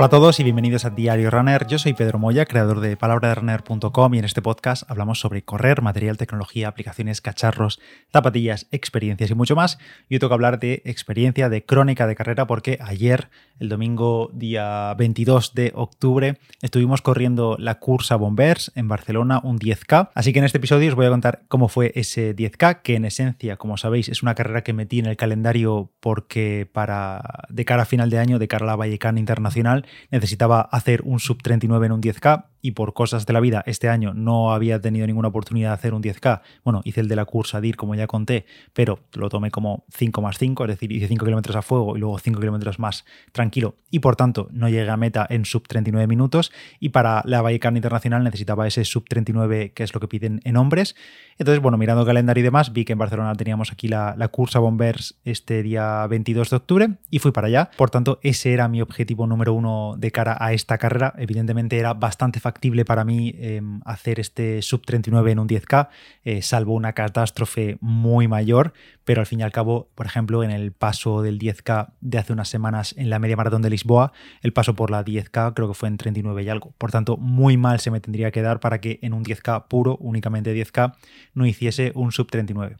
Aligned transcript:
Hola 0.00 0.06
a 0.06 0.10
todos 0.10 0.38
y 0.38 0.44
bienvenidos 0.44 0.84
a 0.84 0.90
Diario 0.90 1.28
Runner. 1.28 1.66
Yo 1.66 1.76
soy 1.76 1.92
Pedro 1.92 2.20
Moya, 2.20 2.46
creador 2.46 2.78
de 2.78 2.96
palabraderunner.com 2.96 4.14
y 4.14 4.18
en 4.20 4.24
este 4.24 4.40
podcast 4.40 4.88
hablamos 4.88 5.18
sobre 5.18 5.42
correr, 5.42 5.82
material, 5.82 6.16
tecnología, 6.16 6.68
aplicaciones, 6.68 7.20
cacharros, 7.20 7.80
zapatillas, 8.12 8.68
experiencias 8.70 9.28
y 9.32 9.34
mucho 9.34 9.56
más. 9.56 9.80
Y 10.08 10.14
hoy 10.14 10.20
toca 10.20 10.34
hablar 10.34 10.60
de 10.60 10.82
experiencia, 10.84 11.48
de 11.48 11.64
crónica 11.64 12.06
de 12.06 12.14
carrera 12.14 12.46
porque 12.46 12.78
ayer, 12.80 13.28
el 13.58 13.68
domingo 13.68 14.30
día 14.32 14.94
22 14.94 15.54
de 15.54 15.72
octubre, 15.74 16.38
estuvimos 16.62 17.02
corriendo 17.02 17.56
la 17.58 17.80
Cursa 17.80 18.14
Bombers 18.14 18.70
en 18.76 18.86
Barcelona, 18.86 19.40
un 19.42 19.58
10K. 19.58 20.10
Así 20.14 20.32
que 20.32 20.38
en 20.38 20.44
este 20.44 20.58
episodio 20.58 20.90
os 20.90 20.94
voy 20.94 21.06
a 21.06 21.10
contar 21.10 21.42
cómo 21.48 21.66
fue 21.66 21.90
ese 21.96 22.36
10K, 22.36 22.82
que 22.82 22.94
en 22.94 23.04
esencia, 23.04 23.56
como 23.56 23.76
sabéis, 23.76 24.08
es 24.08 24.22
una 24.22 24.36
carrera 24.36 24.62
que 24.62 24.72
metí 24.72 25.00
en 25.00 25.06
el 25.06 25.16
calendario 25.16 25.90
porque 25.98 26.70
para 26.72 27.46
de 27.48 27.64
cara 27.64 27.82
a 27.82 27.86
final 27.86 28.10
de 28.10 28.20
año, 28.20 28.38
de 28.38 28.46
cara 28.46 28.62
a 28.62 28.68
la 28.68 28.76
Vallecana 28.76 29.18
Internacional, 29.18 29.86
necesitaba 30.10 30.60
hacer 30.60 31.02
un 31.04 31.20
sub 31.20 31.42
39 31.42 31.86
en 31.86 31.92
un 31.92 32.02
10K 32.02 32.46
y 32.60 32.72
por 32.72 32.94
cosas 32.94 33.26
de 33.26 33.32
la 33.32 33.40
vida 33.40 33.62
este 33.66 33.88
año 33.88 34.14
no 34.14 34.52
había 34.52 34.80
tenido 34.80 35.06
ninguna 35.06 35.28
oportunidad 35.28 35.70
de 35.70 35.74
hacer 35.74 35.94
un 35.94 36.02
10K. 36.02 36.40
Bueno, 36.64 36.80
hice 36.84 37.00
el 37.00 37.08
de 37.08 37.16
la 37.16 37.24
cursa 37.24 37.60
DIR 37.60 37.76
como 37.76 37.94
ya 37.94 38.06
conté, 38.06 38.46
pero 38.72 39.00
lo 39.14 39.28
tomé 39.28 39.50
como 39.50 39.84
5 39.90 40.22
más 40.22 40.38
5, 40.38 40.64
es 40.64 40.68
decir, 40.68 40.92
hice 40.92 41.08
5 41.08 41.24
kilómetros 41.24 41.56
a 41.56 41.62
fuego 41.62 41.96
y 41.96 42.00
luego 42.00 42.18
5 42.18 42.40
kilómetros 42.40 42.78
más 42.78 43.04
tranquilo 43.32 43.76
y 43.90 44.00
por 44.00 44.16
tanto 44.16 44.48
no 44.50 44.68
llegué 44.68 44.90
a 44.90 44.96
meta 44.96 45.26
en 45.28 45.44
sub 45.44 45.66
39 45.66 46.06
minutos 46.06 46.52
y 46.80 46.90
para 46.90 47.22
la 47.24 47.42
Vallecana 47.42 47.78
Internacional 47.78 48.24
necesitaba 48.24 48.66
ese 48.66 48.84
sub 48.84 49.04
39 49.08 49.72
que 49.72 49.82
es 49.82 49.94
lo 49.94 50.00
que 50.00 50.08
piden 50.08 50.40
en 50.44 50.56
hombres. 50.56 50.96
Entonces, 51.38 51.62
bueno, 51.62 51.78
mirando 51.78 52.04
calendario 52.04 52.40
y 52.40 52.44
demás, 52.44 52.72
vi 52.72 52.84
que 52.84 52.92
en 52.92 52.98
Barcelona 52.98 53.34
teníamos 53.34 53.72
aquí 53.72 53.88
la, 53.88 54.14
la 54.16 54.28
cursa 54.28 54.58
Bombers 54.58 55.18
este 55.24 55.62
día 55.62 56.06
22 56.06 56.50
de 56.50 56.56
octubre 56.56 56.88
y 57.10 57.18
fui 57.20 57.32
para 57.32 57.46
allá. 57.46 57.70
Por 57.76 57.90
tanto, 57.90 58.18
ese 58.22 58.52
era 58.52 58.68
mi 58.68 58.82
objetivo 58.82 59.26
número 59.26 59.52
uno 59.52 59.94
de 59.96 60.10
cara 60.10 60.36
a 60.40 60.52
esta 60.52 60.78
carrera. 60.78 61.14
Evidentemente 61.16 61.78
era 61.78 61.94
bastante 61.94 62.40
factible 62.48 62.86
para 62.86 63.04
mí 63.04 63.34
em, 63.36 63.82
hacer 63.84 64.18
este 64.18 64.62
sub 64.62 64.86
39 64.86 65.32
en 65.32 65.38
un 65.38 65.46
10K, 65.46 65.90
eh, 66.24 66.40
salvo 66.40 66.72
una 66.72 66.94
catástrofe 66.94 67.76
muy 67.82 68.26
mayor, 68.26 68.72
pero 69.04 69.20
al 69.20 69.26
fin 69.26 69.40
y 69.40 69.42
al 69.42 69.52
cabo, 69.52 69.90
por 69.94 70.06
ejemplo, 70.06 70.42
en 70.42 70.50
el 70.50 70.72
paso 70.72 71.20
del 71.20 71.38
10K 71.38 71.92
de 72.00 72.16
hace 72.16 72.32
unas 72.32 72.48
semanas 72.48 72.94
en 72.96 73.10
la 73.10 73.18
media 73.18 73.36
maratón 73.36 73.60
de 73.60 73.68
Lisboa, 73.68 74.12
el 74.40 74.54
paso 74.54 74.74
por 74.74 74.90
la 74.90 75.04
10K 75.04 75.52
creo 75.52 75.68
que 75.68 75.74
fue 75.74 75.90
en 75.90 75.98
39 75.98 76.42
y 76.42 76.48
algo. 76.48 76.72
Por 76.78 76.90
tanto, 76.90 77.18
muy 77.18 77.58
mal 77.58 77.80
se 77.80 77.90
me 77.90 78.00
tendría 78.00 78.30
que 78.30 78.40
dar 78.40 78.60
para 78.60 78.80
que 78.80 78.98
en 79.02 79.12
un 79.12 79.24
10K 79.24 79.66
puro, 79.68 79.98
únicamente 80.00 80.54
10K, 80.54 80.94
no 81.34 81.44
hiciese 81.44 81.92
un 81.94 82.12
sub 82.12 82.30
39. 82.30 82.76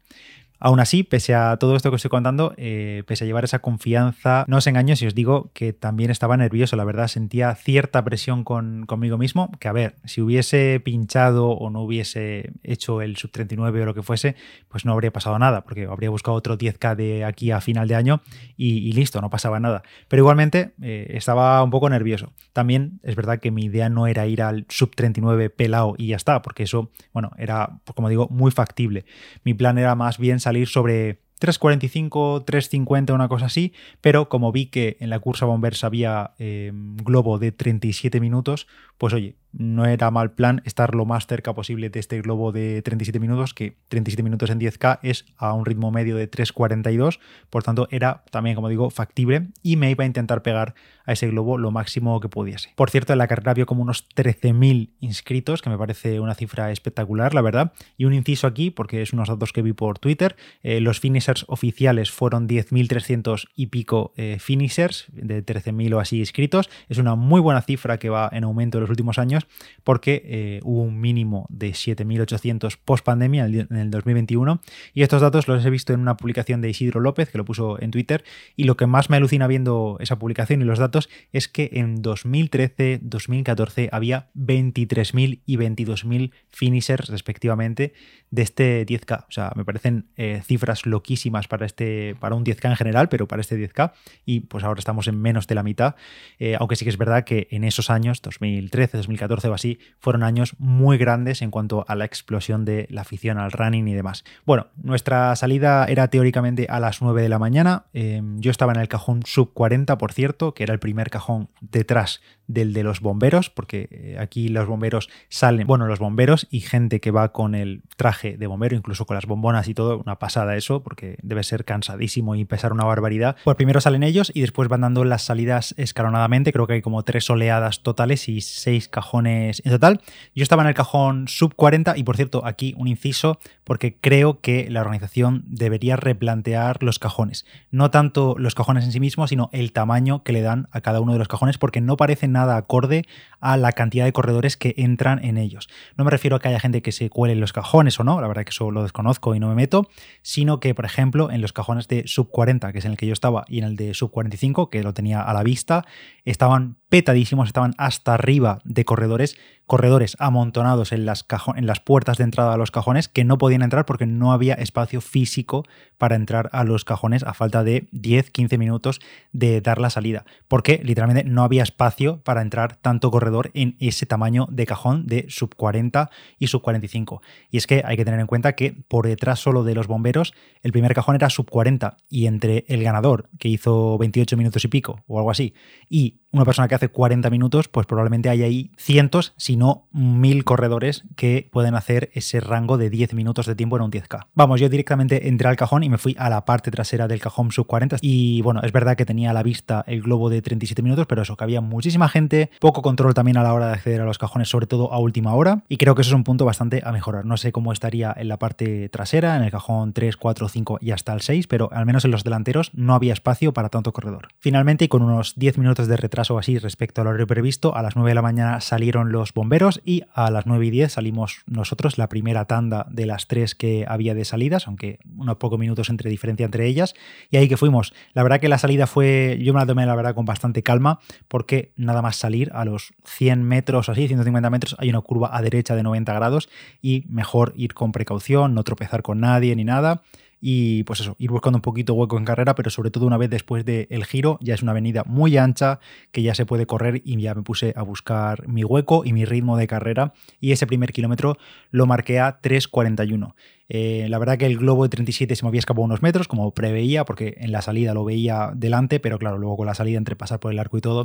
Aún 0.60 0.80
así, 0.80 1.04
pese 1.04 1.34
a 1.34 1.56
todo 1.56 1.76
esto 1.76 1.90
que 1.90 1.96
estoy 1.96 2.08
contando, 2.08 2.52
eh, 2.56 3.04
pese 3.06 3.24
a 3.24 3.26
llevar 3.26 3.44
esa 3.44 3.60
confianza, 3.60 4.44
no 4.48 4.56
os 4.56 4.66
engaño 4.66 4.96
si 4.96 5.06
os 5.06 5.14
digo 5.14 5.50
que 5.54 5.72
también 5.72 6.10
estaba 6.10 6.36
nervioso, 6.36 6.74
la 6.74 6.84
verdad, 6.84 7.06
sentía 7.06 7.54
cierta 7.54 8.04
presión 8.04 8.42
con, 8.42 8.84
conmigo 8.86 9.18
mismo, 9.18 9.52
que 9.60 9.68
a 9.68 9.72
ver, 9.72 9.94
si 10.04 10.20
hubiese 10.20 10.80
pinchado 10.80 11.50
o 11.50 11.70
no 11.70 11.82
hubiese 11.82 12.52
hecho 12.64 13.02
el 13.02 13.16
sub 13.16 13.30
39 13.30 13.82
o 13.82 13.84
lo 13.86 13.94
que 13.94 14.02
fuese, 14.02 14.34
pues 14.68 14.84
no 14.84 14.92
habría 14.92 15.12
pasado 15.12 15.38
nada, 15.38 15.62
porque 15.62 15.86
habría 15.86 16.10
buscado 16.10 16.36
otro 16.36 16.58
10K 16.58 16.96
de 16.96 17.24
aquí 17.24 17.52
a 17.52 17.60
final 17.60 17.86
de 17.86 17.94
año 17.94 18.22
y, 18.56 18.90
listo, 18.92 19.20
no 19.20 19.30
pasaba 19.30 19.60
nada. 19.60 19.82
Pero 20.08 20.22
igualmente 20.22 20.72
eh, 20.82 21.06
estaba 21.10 21.62
un 21.62 21.70
poco 21.70 21.88
nervioso. 21.88 22.32
También 22.52 22.98
es 23.04 23.14
verdad 23.14 23.38
que 23.38 23.52
mi 23.52 23.66
idea 23.66 23.88
no 23.88 24.08
era 24.08 24.26
ir 24.26 24.42
al 24.42 24.66
sub 24.68 24.94
39 24.96 25.50
pelado 25.50 25.94
y 25.96 26.08
ya 26.08 26.16
está, 26.16 26.42
porque 26.42 26.64
eso, 26.64 26.90
bueno, 27.12 27.30
era, 27.38 27.80
como 27.94 28.08
digo, 28.08 28.26
muy 28.28 28.50
factible. 28.50 29.04
Mi 29.44 29.54
plan 29.54 29.78
era 29.78 29.94
más 29.94 30.18
bien 30.18 30.40
salir 30.48 30.66
sobre 30.66 31.20
3.45, 31.40 32.44
3.50, 32.44 33.14
una 33.14 33.28
cosa 33.28 33.46
así, 33.46 33.72
pero 34.00 34.28
como 34.28 34.52
vi 34.52 34.66
que 34.66 34.96
en 35.00 35.10
la 35.10 35.18
cursa 35.18 35.46
Bombers 35.46 35.84
había 35.84 36.32
eh, 36.38 36.72
globo 36.74 37.38
de 37.38 37.52
37 37.52 38.20
minutos, 38.20 38.66
pues 38.98 39.14
oye, 39.14 39.36
no 39.52 39.86
era 39.86 40.10
mal 40.10 40.32
plan 40.32 40.62
estar 40.64 40.94
lo 40.94 41.04
más 41.04 41.26
cerca 41.26 41.54
posible 41.54 41.88
de 41.90 42.00
este 42.00 42.20
globo 42.20 42.52
de 42.52 42.82
37 42.82 43.18
minutos, 43.18 43.54
que 43.54 43.76
37 43.88 44.22
minutos 44.22 44.50
en 44.50 44.60
10K 44.60 44.98
es 45.02 45.24
a 45.36 45.52
un 45.54 45.64
ritmo 45.64 45.90
medio 45.90 46.16
de 46.16 46.30
3.42, 46.30 47.18
por 47.48 47.62
tanto 47.62 47.88
era 47.90 48.24
también, 48.30 48.56
como 48.56 48.68
digo, 48.68 48.90
factible 48.90 49.48
y 49.62 49.76
me 49.76 49.90
iba 49.90 50.04
a 50.04 50.06
intentar 50.06 50.42
pegar 50.42 50.74
a 51.06 51.12
ese 51.12 51.28
globo 51.28 51.56
lo 51.56 51.70
máximo 51.70 52.20
que 52.20 52.28
pudiese. 52.28 52.72
Por 52.76 52.90
cierto, 52.90 53.12
en 53.14 53.18
la 53.18 53.28
carrera 53.28 53.52
había 53.52 53.64
como 53.64 53.82
unos 53.82 54.06
13.000 54.14 54.90
inscritos, 55.00 55.62
que 55.62 55.70
me 55.70 55.78
parece 55.78 56.20
una 56.20 56.34
cifra 56.34 56.70
espectacular, 56.70 57.32
la 57.32 57.40
verdad, 57.40 57.72
y 57.96 58.04
un 58.04 58.12
inciso 58.12 58.46
aquí, 58.46 58.70
porque 58.70 59.00
es 59.00 59.12
unos 59.12 59.28
datos 59.28 59.52
que 59.52 59.62
vi 59.62 59.72
por 59.72 59.98
Twitter, 59.98 60.36
eh, 60.62 60.80
los 60.80 61.00
oficiales 61.46 62.10
fueron 62.10 62.48
10.300 62.48 63.48
y 63.54 63.66
pico 63.66 64.12
eh, 64.16 64.38
finishers, 64.40 65.06
de 65.12 65.44
13.000 65.44 65.94
o 65.94 66.00
así 66.00 66.18
inscritos, 66.18 66.70
es 66.88 66.98
una 66.98 67.14
muy 67.14 67.40
buena 67.40 67.62
cifra 67.62 67.98
que 67.98 68.08
va 68.08 68.28
en 68.32 68.44
aumento 68.44 68.78
en 68.78 68.82
los 68.82 68.90
últimos 68.90 69.18
años, 69.18 69.46
porque 69.84 70.22
eh, 70.24 70.60
hubo 70.62 70.82
un 70.82 71.00
mínimo 71.00 71.46
de 71.50 71.70
7.800 71.70 72.78
post 72.84 73.04
pandemia 73.04 73.44
en 73.46 73.76
el 73.76 73.90
2021 73.90 74.60
y 74.94 75.02
estos 75.02 75.20
datos 75.20 75.48
los 75.48 75.64
he 75.64 75.70
visto 75.70 75.92
en 75.92 76.00
una 76.00 76.16
publicación 76.16 76.60
de 76.60 76.70
Isidro 76.70 77.00
López 77.00 77.30
que 77.30 77.38
lo 77.38 77.44
puso 77.44 77.80
en 77.80 77.90
Twitter 77.90 78.24
y 78.56 78.64
lo 78.64 78.76
que 78.76 78.86
más 78.86 79.10
me 79.10 79.16
alucina 79.16 79.46
viendo 79.46 79.98
esa 80.00 80.18
publicación 80.18 80.62
y 80.62 80.64
los 80.64 80.78
datos 80.78 81.08
es 81.32 81.48
que 81.48 81.70
en 81.74 82.02
2013-2014 82.02 83.88
había 83.92 84.30
23.000 84.34 85.40
y 85.44 85.56
22.000 85.56 86.32
finishers 86.50 87.08
respectivamente 87.08 87.92
de 88.30 88.42
este 88.42 88.86
10K. 88.86 89.26
O 89.28 89.32
sea, 89.32 89.52
me 89.56 89.64
parecen 89.64 90.08
eh, 90.16 90.42
cifras 90.44 90.86
loquísimas 90.86 91.17
para, 91.48 91.66
este, 91.66 92.16
para 92.20 92.34
un 92.34 92.44
10K 92.44 92.70
en 92.70 92.76
general, 92.76 93.08
pero 93.08 93.26
para 93.26 93.40
este 93.40 93.56
10K 93.56 93.92
y 94.24 94.40
pues 94.40 94.64
ahora 94.64 94.78
estamos 94.78 95.08
en 95.08 95.20
menos 95.20 95.46
de 95.46 95.54
la 95.54 95.62
mitad, 95.62 95.96
eh, 96.38 96.56
aunque 96.58 96.76
sí 96.76 96.84
que 96.84 96.90
es 96.90 96.98
verdad 96.98 97.24
que 97.24 97.48
en 97.50 97.64
esos 97.64 97.90
años, 97.90 98.22
2013, 98.22 98.96
2014 98.98 99.48
o 99.48 99.54
así, 99.54 99.78
fueron 99.98 100.22
años 100.22 100.54
muy 100.58 100.98
grandes 100.98 101.42
en 101.42 101.50
cuanto 101.50 101.84
a 101.88 101.94
la 101.94 102.04
explosión 102.04 102.64
de 102.64 102.86
la 102.90 103.02
afición 103.02 103.38
al 103.38 103.52
running 103.52 103.88
y 103.88 103.94
demás. 103.94 104.24
Bueno, 104.44 104.68
nuestra 104.82 105.34
salida 105.36 105.84
era 105.86 106.08
teóricamente 106.08 106.66
a 106.68 106.80
las 106.80 107.02
9 107.02 107.22
de 107.22 107.28
la 107.28 107.38
mañana. 107.38 107.84
Em, 107.92 108.40
yo 108.40 108.50
estaba 108.50 108.72
en 108.72 108.80
el 108.80 108.88
cajón 108.88 109.22
sub 109.24 109.52
40, 109.52 109.98
por 109.98 110.12
cierto, 110.12 110.54
que 110.54 110.62
era 110.62 110.72
el 110.72 110.80
primer 110.80 111.10
cajón 111.10 111.48
detrás 111.60 112.20
del 112.46 112.72
de 112.72 112.82
los 112.82 113.00
bomberos, 113.00 113.50
porque 113.50 113.88
eh, 113.90 114.16
aquí 114.18 114.48
los 114.48 114.66
bomberos 114.66 115.10
salen, 115.28 115.66
bueno, 115.66 115.86
los 115.86 115.98
bomberos 115.98 116.46
y 116.50 116.60
gente 116.60 117.00
que 117.00 117.10
va 117.10 117.32
con 117.32 117.54
el 117.54 117.82
traje 117.96 118.36
de 118.36 118.46
bombero, 118.46 118.76
incluso 118.76 119.04
con 119.04 119.14
las 119.14 119.26
bombonas 119.26 119.68
y 119.68 119.74
todo, 119.74 119.98
una 119.98 120.18
pasada 120.18 120.56
eso, 120.56 120.82
porque 120.82 121.07
debe 121.22 121.42
ser 121.42 121.64
cansadísimo 121.64 122.34
y 122.34 122.44
pesar 122.44 122.72
una 122.72 122.84
barbaridad. 122.84 123.36
Pues 123.44 123.56
primero 123.56 123.80
salen 123.80 124.02
ellos 124.02 124.30
y 124.34 124.40
después 124.40 124.68
van 124.68 124.82
dando 124.82 125.04
las 125.04 125.22
salidas 125.22 125.74
escalonadamente, 125.78 126.52
creo 126.52 126.66
que 126.66 126.74
hay 126.74 126.82
como 126.82 127.02
tres 127.02 127.28
oleadas 127.30 127.82
totales 127.82 128.28
y 128.28 128.40
seis 128.40 128.88
cajones 128.88 129.62
en 129.64 129.72
total. 129.72 130.00
Yo 130.34 130.42
estaba 130.42 130.62
en 130.62 130.68
el 130.68 130.74
cajón 130.74 131.28
sub 131.28 131.54
40 131.54 131.96
y 131.96 132.02
por 132.02 132.16
cierto, 132.16 132.44
aquí 132.44 132.74
un 132.76 132.88
inciso, 132.88 133.38
porque 133.64 133.96
creo 134.00 134.40
que 134.40 134.70
la 134.70 134.80
organización 134.80 135.44
debería 135.46 135.96
replantear 135.96 136.82
los 136.82 136.98
cajones. 136.98 137.46
No 137.70 137.90
tanto 137.90 138.34
los 138.38 138.54
cajones 138.54 138.84
en 138.84 138.92
sí 138.92 139.00
mismos, 139.00 139.30
sino 139.30 139.50
el 139.52 139.72
tamaño 139.72 140.22
que 140.22 140.32
le 140.32 140.42
dan 140.42 140.68
a 140.72 140.80
cada 140.80 141.00
uno 141.00 141.12
de 141.12 141.18
los 141.18 141.28
cajones, 141.28 141.58
porque 141.58 141.80
no 141.80 141.96
parecen 141.96 142.32
nada 142.32 142.56
acorde 142.56 143.04
a 143.40 143.56
la 143.56 143.72
cantidad 143.72 144.04
de 144.04 144.12
corredores 144.12 144.56
que 144.56 144.74
entran 144.76 145.24
en 145.24 145.38
ellos. 145.38 145.68
No 145.96 146.04
me 146.04 146.10
refiero 146.10 146.36
a 146.36 146.40
que 146.40 146.48
haya 146.48 146.60
gente 146.60 146.82
que 146.82 146.92
se 146.92 147.10
cuele 147.10 147.34
en 147.34 147.40
los 147.40 147.52
cajones 147.52 147.98
o 148.00 148.04
no, 148.04 148.20
la 148.20 148.28
verdad 148.28 148.44
que 148.44 148.50
eso 148.50 148.70
lo 148.70 148.82
desconozco 148.82 149.34
y 149.34 149.40
no 149.40 149.48
me 149.48 149.54
meto, 149.54 149.88
sino 150.22 150.60
que, 150.60 150.74
por 150.74 150.84
ejemplo, 150.84 150.97
en 150.98 151.40
los 151.40 151.52
cajones 151.52 151.86
de 151.86 152.02
sub 152.06 152.30
40, 152.30 152.72
que 152.72 152.80
es 152.80 152.84
en 152.84 152.90
el 152.90 152.96
que 152.96 153.06
yo 153.06 153.12
estaba, 153.12 153.44
y 153.46 153.58
en 153.58 153.64
el 153.64 153.76
de 153.76 153.94
sub 153.94 154.10
45, 154.10 154.68
que 154.68 154.82
lo 154.82 154.92
tenía 154.92 155.22
a 155.22 155.32
la 155.32 155.44
vista, 155.44 155.84
estaban 156.24 156.76
petadísimos, 156.88 157.48
estaban 157.48 157.74
hasta 157.78 158.14
arriba 158.14 158.60
de 158.64 158.84
corredores, 158.84 159.36
corredores 159.66 160.16
amontonados 160.18 160.92
en 160.92 161.04
las, 161.04 161.26
en 161.54 161.66
las 161.66 161.80
puertas 161.80 162.16
de 162.16 162.24
entrada 162.24 162.54
a 162.54 162.56
los 162.56 162.70
cajones 162.70 163.08
que 163.08 163.24
no 163.24 163.38
podían 163.38 163.62
entrar 163.62 163.84
porque 163.84 164.06
no 164.06 164.32
había 164.32 164.54
espacio 164.54 165.00
físico 165.00 165.64
para 165.98 166.16
entrar 166.16 166.48
a 166.52 166.64
los 166.64 166.84
cajones 166.84 167.22
a 167.22 167.34
falta 167.34 167.62
de 167.62 167.88
10-15 167.90 168.56
minutos 168.58 169.00
de 169.32 169.60
dar 169.60 169.78
la 169.80 169.90
salida, 169.90 170.24
porque 170.48 170.80
literalmente 170.82 171.24
no 171.28 171.44
había 171.44 171.62
espacio 171.62 172.22
para 172.22 172.40
entrar 172.40 172.76
tanto 172.76 173.10
corredor 173.10 173.50
en 173.54 173.76
ese 173.78 174.06
tamaño 174.06 174.48
de 174.50 174.66
cajón 174.66 175.06
de 175.06 175.26
sub 175.28 175.54
40 175.54 176.10
y 176.38 176.46
sub 176.46 176.62
45. 176.62 177.20
Y 177.50 177.58
es 177.58 177.66
que 177.66 177.82
hay 177.84 177.96
que 177.96 178.04
tener 178.04 178.20
en 178.20 178.26
cuenta 178.26 178.54
que 178.54 178.72
por 178.88 179.06
detrás 179.06 179.40
solo 179.40 179.64
de 179.64 179.74
los 179.74 179.86
bomberos, 179.86 180.32
el 180.62 180.72
primer 180.72 180.87
cajón 180.94 181.14
era 181.14 181.30
sub 181.30 181.50
40 181.50 181.96
y 182.08 182.26
entre 182.26 182.64
el 182.68 182.82
ganador, 182.82 183.28
que 183.38 183.48
hizo 183.48 183.98
28 183.98 184.36
minutos 184.36 184.64
y 184.64 184.68
pico 184.68 185.04
o 185.06 185.18
algo 185.18 185.30
así, 185.30 185.54
y 185.88 186.20
una 186.30 186.44
persona 186.44 186.68
que 186.68 186.74
hace 186.74 186.88
40 186.88 187.30
minutos, 187.30 187.68
pues 187.68 187.86
probablemente 187.86 188.28
hay 188.28 188.42
ahí 188.42 188.70
cientos, 188.76 189.32
si 189.36 189.56
no 189.56 189.88
mil 189.92 190.44
corredores 190.44 191.04
que 191.16 191.48
pueden 191.50 191.74
hacer 191.74 192.10
ese 192.12 192.40
rango 192.40 192.76
de 192.76 192.90
10 192.90 193.14
minutos 193.14 193.46
de 193.46 193.54
tiempo 193.54 193.76
en 193.76 193.82
un 193.82 193.90
10K. 193.90 194.26
Vamos, 194.34 194.60
yo 194.60 194.68
directamente 194.68 195.28
entré 195.28 195.48
al 195.48 195.56
cajón 195.56 195.84
y 195.84 195.88
me 195.88 195.98
fui 195.98 196.14
a 196.18 196.28
la 196.28 196.44
parte 196.44 196.70
trasera 196.70 197.08
del 197.08 197.20
cajón 197.20 197.50
sub 197.50 197.66
40 197.66 197.96
y 198.02 198.42
bueno, 198.42 198.60
es 198.62 198.72
verdad 198.72 198.96
que 198.96 199.06
tenía 199.06 199.30
a 199.30 199.32
la 199.32 199.42
vista 199.42 199.84
el 199.86 200.02
globo 200.02 200.28
de 200.28 200.42
37 200.42 200.82
minutos, 200.82 201.06
pero 201.06 201.22
eso, 201.22 201.36
que 201.36 201.44
había 201.44 201.60
muchísima 201.60 202.08
gente, 202.08 202.50
poco 202.60 202.82
control 202.82 203.14
también 203.14 203.38
a 203.38 203.42
la 203.42 203.54
hora 203.54 203.68
de 203.68 203.72
acceder 203.72 204.02
a 204.02 204.04
los 204.04 204.18
cajones, 204.18 204.48
sobre 204.48 204.66
todo 204.66 204.92
a 204.92 204.98
última 204.98 205.34
hora, 205.34 205.62
y 205.68 205.78
creo 205.78 205.94
que 205.94 206.02
eso 206.02 206.10
es 206.10 206.14
un 206.14 206.24
punto 206.24 206.44
bastante 206.44 206.82
a 206.84 206.92
mejorar. 206.92 207.24
No 207.24 207.36
sé 207.36 207.52
cómo 207.52 207.72
estaría 207.72 208.14
en 208.16 208.28
la 208.28 208.38
parte 208.38 208.88
trasera, 208.90 209.36
en 209.36 209.42
el 209.42 209.50
cajón 209.50 209.92
3, 209.92 210.16
4, 210.16 210.48
5 210.48 210.78
y 210.82 210.90
hasta 210.90 211.14
el 211.14 211.22
6, 211.22 211.46
pero 211.46 211.70
al 211.72 211.86
menos 211.86 212.04
en 212.04 212.10
los 212.10 212.24
delanteros 212.24 212.70
no 212.74 212.94
había 212.94 213.14
espacio 213.14 213.52
para 213.52 213.70
tanto 213.70 213.92
corredor. 213.92 214.28
Finalmente, 214.40 214.84
y 214.84 214.88
con 214.88 215.02
unos 215.02 215.34
10 215.36 215.58
minutos 215.58 215.88
de 215.88 215.96
retraso 215.96 216.17
así 216.18 216.58
respecto 216.58 217.00
al 217.00 217.06
horario 217.06 217.26
previsto, 217.26 217.76
a 217.76 217.82
las 217.82 217.94
9 217.94 218.10
de 218.10 218.14
la 218.14 218.22
mañana 218.22 218.60
salieron 218.60 219.12
los 219.12 219.32
bomberos 219.32 219.80
y 219.84 220.02
a 220.12 220.30
las 220.30 220.46
9 220.46 220.66
y 220.66 220.70
10 220.70 220.92
salimos 220.92 221.42
nosotros, 221.46 221.96
la 221.96 222.08
primera 222.08 222.46
tanda 222.46 222.86
de 222.90 223.06
las 223.06 223.28
tres 223.28 223.54
que 223.54 223.84
había 223.88 224.14
de 224.14 224.24
salidas, 224.24 224.66
aunque 224.66 224.98
unos 225.16 225.36
pocos 225.36 225.58
minutos 225.58 225.90
entre 225.90 226.10
diferencia 226.10 226.44
entre 226.44 226.66
ellas, 226.66 226.94
y 227.30 227.36
ahí 227.36 227.48
que 227.48 227.56
fuimos. 227.56 227.94
La 228.14 228.22
verdad 228.22 228.40
que 228.40 228.48
la 228.48 228.58
salida 228.58 228.86
fue, 228.86 229.38
yo 229.40 229.54
me 229.54 229.60
la 229.60 229.66
tomé 229.66 229.86
la 229.86 229.94
verdad 229.94 230.14
con 230.14 230.24
bastante 230.24 230.62
calma, 230.62 230.98
porque 231.28 231.72
nada 231.76 232.02
más 232.02 232.16
salir 232.16 232.50
a 232.52 232.64
los 232.64 232.92
100 233.04 233.44
metros 233.44 233.88
así, 233.88 234.08
150 234.08 234.50
metros, 234.50 234.76
hay 234.78 234.90
una 234.90 235.00
curva 235.00 235.36
a 235.36 235.40
derecha 235.40 235.76
de 235.76 235.84
90 235.84 236.12
grados 236.14 236.48
y 236.82 237.04
mejor 237.08 237.52
ir 237.56 237.74
con 237.74 237.92
precaución, 237.92 238.54
no 238.54 238.64
tropezar 238.64 239.02
con 239.02 239.20
nadie 239.20 239.54
ni 239.54 239.64
nada 239.64 240.02
y 240.40 240.84
pues 240.84 241.00
eso, 241.00 241.16
ir 241.18 241.30
buscando 241.30 241.58
un 241.58 241.62
poquito 241.62 241.94
hueco 241.94 242.16
en 242.16 242.24
carrera, 242.24 242.54
pero 242.54 242.70
sobre 242.70 242.90
todo 242.90 243.06
una 243.06 243.16
vez 243.16 243.30
después 243.30 243.64
del 243.64 244.04
giro, 244.04 244.38
ya 244.40 244.54
es 244.54 244.62
una 244.62 244.72
avenida 244.72 245.02
muy 245.06 245.36
ancha 245.36 245.80
que 246.12 246.22
ya 246.22 246.34
se 246.34 246.46
puede 246.46 246.66
correr 246.66 247.02
y 247.04 247.20
ya 247.20 247.34
me 247.34 247.42
puse 247.42 247.72
a 247.76 247.82
buscar 247.82 248.46
mi 248.46 248.64
hueco 248.64 249.04
y 249.04 249.12
mi 249.12 249.24
ritmo 249.24 249.56
de 249.56 249.66
carrera 249.66 250.12
y 250.40 250.52
ese 250.52 250.66
primer 250.66 250.92
kilómetro 250.92 251.36
lo 251.70 251.86
marqué 251.86 252.20
a 252.20 252.40
3.41. 252.40 253.34
Eh, 253.68 254.06
la 254.08 254.18
verdad 254.18 254.38
que 254.38 254.46
el 254.46 254.56
globo 254.56 254.84
de 254.84 254.88
37 254.88 255.36
se 255.36 255.44
me 255.44 255.48
había 255.48 255.58
escapado 255.58 255.84
unos 255.84 256.02
metros, 256.02 256.26
como 256.26 256.52
preveía, 256.52 257.04
porque 257.04 257.36
en 257.38 257.52
la 257.52 257.60
salida 257.60 257.92
lo 257.92 258.04
veía 258.04 258.52
delante, 258.54 258.98
pero 258.98 259.18
claro, 259.18 259.38
luego 259.38 259.58
con 259.58 259.66
la 259.66 259.74
salida 259.74 259.98
entre 259.98 260.16
pasar 260.16 260.40
por 260.40 260.52
el 260.52 260.58
arco 260.58 260.78
y 260.78 260.80
todo, 260.80 261.04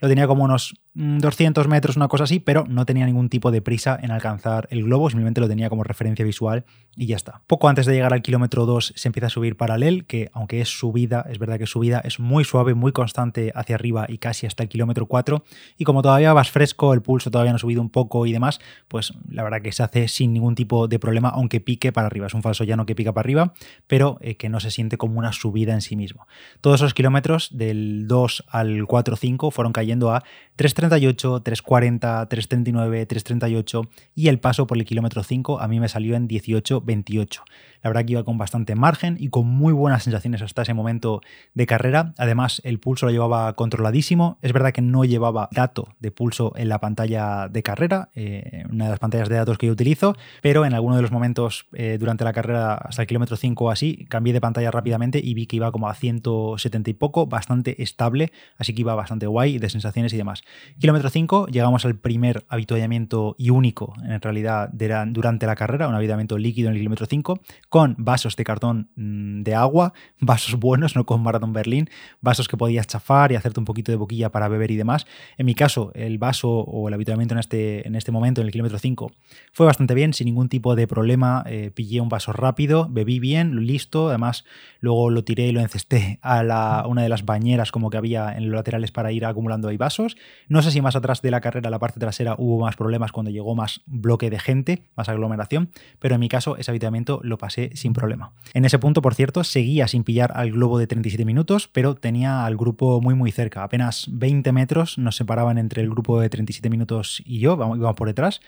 lo 0.00 0.08
tenía 0.08 0.26
como 0.26 0.44
unos 0.44 0.74
200 0.94 1.66
mm, 1.66 1.70
metros, 1.70 1.96
una 1.96 2.08
cosa 2.08 2.24
así, 2.24 2.38
pero 2.38 2.64
no 2.68 2.86
tenía 2.86 3.04
ningún 3.06 3.28
tipo 3.28 3.50
de 3.50 3.60
prisa 3.62 3.98
en 4.00 4.12
alcanzar 4.12 4.68
el 4.70 4.84
globo, 4.84 5.10
simplemente 5.10 5.40
lo 5.40 5.48
tenía 5.48 5.68
como 5.68 5.82
referencia 5.82 6.24
visual 6.24 6.64
y 6.96 7.06
ya 7.06 7.16
está. 7.16 7.42
Poco 7.48 7.68
antes 7.68 7.86
de 7.86 7.94
llegar 7.94 8.12
al 8.12 8.22
kilómetro 8.22 8.64
2 8.64 8.92
se 8.94 9.08
empieza 9.08 9.26
a 9.26 9.30
subir 9.30 9.56
paralel, 9.56 10.06
que 10.06 10.30
aunque 10.32 10.60
es 10.60 10.68
subida, 10.68 11.26
es 11.28 11.38
verdad 11.38 11.58
que 11.58 11.66
subida, 11.66 12.00
es 12.00 12.20
muy 12.20 12.44
suave, 12.44 12.74
muy 12.74 12.92
constante 12.92 13.50
hacia 13.56 13.74
arriba 13.74 14.06
y 14.08 14.18
casi 14.18 14.46
hasta 14.46 14.62
el 14.62 14.68
kilómetro 14.68 15.06
4, 15.06 15.42
y 15.78 15.84
como 15.84 16.02
todavía 16.02 16.32
vas 16.32 16.50
fresco, 16.50 16.94
el 16.94 17.02
pulso 17.02 17.30
todavía 17.32 17.50
no 17.50 17.56
ha 17.56 17.58
subido 17.58 17.82
un 17.82 17.90
poco 17.90 18.24
y 18.26 18.32
demás, 18.32 18.60
pues 18.86 19.12
la 19.28 19.42
verdad 19.42 19.62
que 19.62 19.72
se 19.72 19.82
hace 19.82 20.06
sin 20.06 20.32
ningún 20.32 20.54
tipo 20.54 20.86
de 20.86 21.00
problema, 21.00 21.30
aunque 21.30 21.60
pique 21.60 21.90
para 21.90 22.03
arriba. 22.06 22.26
Es 22.26 22.34
un 22.34 22.42
falso 22.42 22.64
llano 22.64 22.86
que 22.86 22.94
pica 22.94 23.12
para 23.12 23.26
arriba, 23.26 23.54
pero 23.86 24.18
eh, 24.20 24.36
que 24.36 24.48
no 24.48 24.60
se 24.60 24.70
siente 24.70 24.96
como 24.96 25.18
una 25.18 25.32
subida 25.32 25.72
en 25.72 25.80
sí 25.80 25.96
mismo. 25.96 26.26
Todos 26.60 26.80
esos 26.80 26.94
kilómetros 26.94 27.56
del 27.56 28.06
2 28.08 28.44
al 28.48 28.82
4-5 28.82 29.50
fueron 29.50 29.72
cayendo 29.72 30.12
a 30.12 30.22
3.38, 30.56 31.42
3.40, 31.42 32.28
3.39, 32.28 33.06
3.38 33.06 33.88
y 34.14 34.28
el 34.28 34.38
paso 34.38 34.66
por 34.66 34.78
el 34.78 34.84
kilómetro 34.84 35.22
5 35.22 35.60
a 35.60 35.68
mí 35.68 35.80
me 35.80 35.88
salió 35.88 36.14
en 36.16 36.28
18.28. 36.28 37.40
La 37.84 37.90
verdad 37.90 38.06
que 38.06 38.12
iba 38.12 38.24
con 38.24 38.38
bastante 38.38 38.74
margen 38.74 39.18
y 39.20 39.28
con 39.28 39.46
muy 39.46 39.74
buenas 39.74 40.04
sensaciones 40.04 40.40
hasta 40.40 40.62
ese 40.62 40.72
momento 40.72 41.20
de 41.52 41.66
carrera. 41.66 42.14
Además, 42.16 42.62
el 42.64 42.80
pulso 42.80 43.04
lo 43.04 43.12
llevaba 43.12 43.52
controladísimo. 43.56 44.38
Es 44.40 44.54
verdad 44.54 44.72
que 44.72 44.80
no 44.80 45.04
llevaba 45.04 45.50
dato 45.52 45.94
de 46.00 46.10
pulso 46.10 46.54
en 46.56 46.70
la 46.70 46.80
pantalla 46.80 47.48
de 47.48 47.62
carrera, 47.62 48.08
eh, 48.14 48.64
una 48.70 48.84
de 48.84 48.90
las 48.90 48.98
pantallas 49.00 49.28
de 49.28 49.36
datos 49.36 49.58
que 49.58 49.66
yo 49.66 49.72
utilizo, 49.72 50.16
pero 50.40 50.64
en 50.64 50.72
alguno 50.72 50.96
de 50.96 51.02
los 51.02 51.12
momentos 51.12 51.66
eh, 51.74 51.93
durante 51.98 52.24
la 52.24 52.32
carrera 52.32 52.74
hasta 52.74 53.02
el 53.02 53.08
kilómetro 53.08 53.36
5 53.36 53.64
o 53.64 53.70
así, 53.70 54.06
cambié 54.08 54.32
de 54.32 54.40
pantalla 54.40 54.70
rápidamente 54.70 55.20
y 55.22 55.34
vi 55.34 55.46
que 55.46 55.56
iba 55.56 55.70
como 55.72 55.88
a 55.88 55.94
170 55.94 56.90
y 56.90 56.94
poco, 56.94 57.26
bastante 57.26 57.82
estable, 57.82 58.32
así 58.58 58.74
que 58.74 58.82
iba 58.82 58.94
bastante 58.94 59.26
guay 59.26 59.58
de 59.58 59.68
sensaciones 59.70 60.12
y 60.12 60.16
demás. 60.16 60.42
Kilómetro 60.78 61.10
5, 61.10 61.46
llegamos 61.48 61.84
al 61.84 61.96
primer 61.96 62.44
habituallamiento 62.48 63.34
y 63.38 63.50
único 63.50 63.94
en 64.04 64.20
realidad 64.20 64.70
durante 65.06 65.46
la 65.46 65.56
carrera, 65.56 65.88
un 65.88 65.94
habituallamiento 65.94 66.38
líquido 66.38 66.68
en 66.68 66.74
el 66.74 66.80
kilómetro 66.80 67.06
5 67.06 67.40
con 67.68 67.94
vasos 67.98 68.36
de 68.36 68.44
cartón 68.44 68.90
mm, 68.96 69.42
de 69.42 69.54
agua, 69.54 69.92
vasos 70.20 70.58
buenos, 70.58 70.96
no 70.96 71.04
con 71.04 71.22
Maratón 71.22 71.52
Berlín, 71.52 71.88
vasos 72.20 72.48
que 72.48 72.56
podías 72.56 72.86
chafar 72.86 73.32
y 73.32 73.36
hacerte 73.36 73.60
un 73.60 73.64
poquito 73.64 73.92
de 73.92 73.96
boquilla 73.96 74.30
para 74.30 74.48
beber 74.48 74.70
y 74.70 74.76
demás. 74.76 75.06
En 75.38 75.46
mi 75.46 75.54
caso, 75.54 75.90
el 75.94 76.18
vaso 76.18 76.48
o 76.50 76.88
el 76.88 76.94
habituamiento 76.94 77.34
en 77.34 77.40
este, 77.40 77.86
en 77.86 77.94
este 77.94 78.12
momento, 78.12 78.40
en 78.40 78.46
el 78.46 78.52
kilómetro 78.52 78.78
5, 78.78 79.12
fue 79.52 79.66
bastante 79.66 79.94
bien, 79.94 80.12
sin 80.12 80.26
ningún 80.26 80.48
tipo 80.48 80.74
de 80.74 80.86
problema. 80.86 81.44
Eh, 81.46 81.70
pillé 81.84 82.00
un 82.00 82.08
vaso 82.08 82.32
rápido, 82.32 82.88
bebí 82.90 83.20
bien, 83.20 83.66
listo. 83.66 84.08
Además, 84.08 84.44
luego 84.80 85.10
lo 85.10 85.22
tiré 85.22 85.48
y 85.48 85.52
lo 85.52 85.60
encesté 85.60 86.18
a 86.22 86.42
la, 86.42 86.84
una 86.88 87.02
de 87.02 87.10
las 87.10 87.26
bañeras 87.26 87.72
como 87.72 87.90
que 87.90 87.98
había 87.98 88.34
en 88.34 88.46
los 88.46 88.54
laterales 88.54 88.90
para 88.90 89.12
ir 89.12 89.26
acumulando 89.26 89.68
ahí 89.68 89.76
vasos. 89.76 90.16
No 90.48 90.62
sé 90.62 90.70
si 90.70 90.80
más 90.80 90.96
atrás 90.96 91.20
de 91.20 91.30
la 91.30 91.42
carrera, 91.42 91.68
la 91.68 91.78
parte 91.78 92.00
trasera, 92.00 92.36
hubo 92.38 92.64
más 92.64 92.76
problemas 92.76 93.12
cuando 93.12 93.30
llegó 93.30 93.54
más 93.54 93.82
bloque 93.84 94.30
de 94.30 94.38
gente, 94.38 94.82
más 94.96 95.10
aglomeración, 95.10 95.68
pero 95.98 96.14
en 96.14 96.20
mi 96.20 96.28
caso 96.30 96.56
ese 96.56 96.70
habituamiento 96.70 97.20
lo 97.22 97.36
pasé 97.36 97.70
sin 97.74 97.92
problema. 97.92 98.32
En 98.54 98.64
ese 98.64 98.78
punto, 98.78 99.02
por 99.02 99.14
cierto, 99.14 99.44
seguía 99.44 99.86
sin 99.86 100.04
pillar 100.04 100.32
al 100.34 100.52
globo 100.52 100.78
de 100.78 100.86
37 100.86 101.26
minutos, 101.26 101.68
pero 101.68 101.96
tenía 101.96 102.46
al 102.46 102.56
grupo 102.56 103.02
muy 103.02 103.14
muy 103.14 103.30
cerca. 103.30 103.62
Apenas 103.62 104.06
20 104.10 104.52
metros 104.52 104.96
nos 104.96 105.16
separaban 105.16 105.58
entre 105.58 105.82
el 105.82 105.90
grupo 105.90 106.18
de 106.18 106.30
37 106.30 106.70
minutos 106.70 107.22
y 107.26 107.40
yo, 107.40 107.52
íbamos 107.52 107.96
por 107.96 108.08
detrás. 108.08 108.40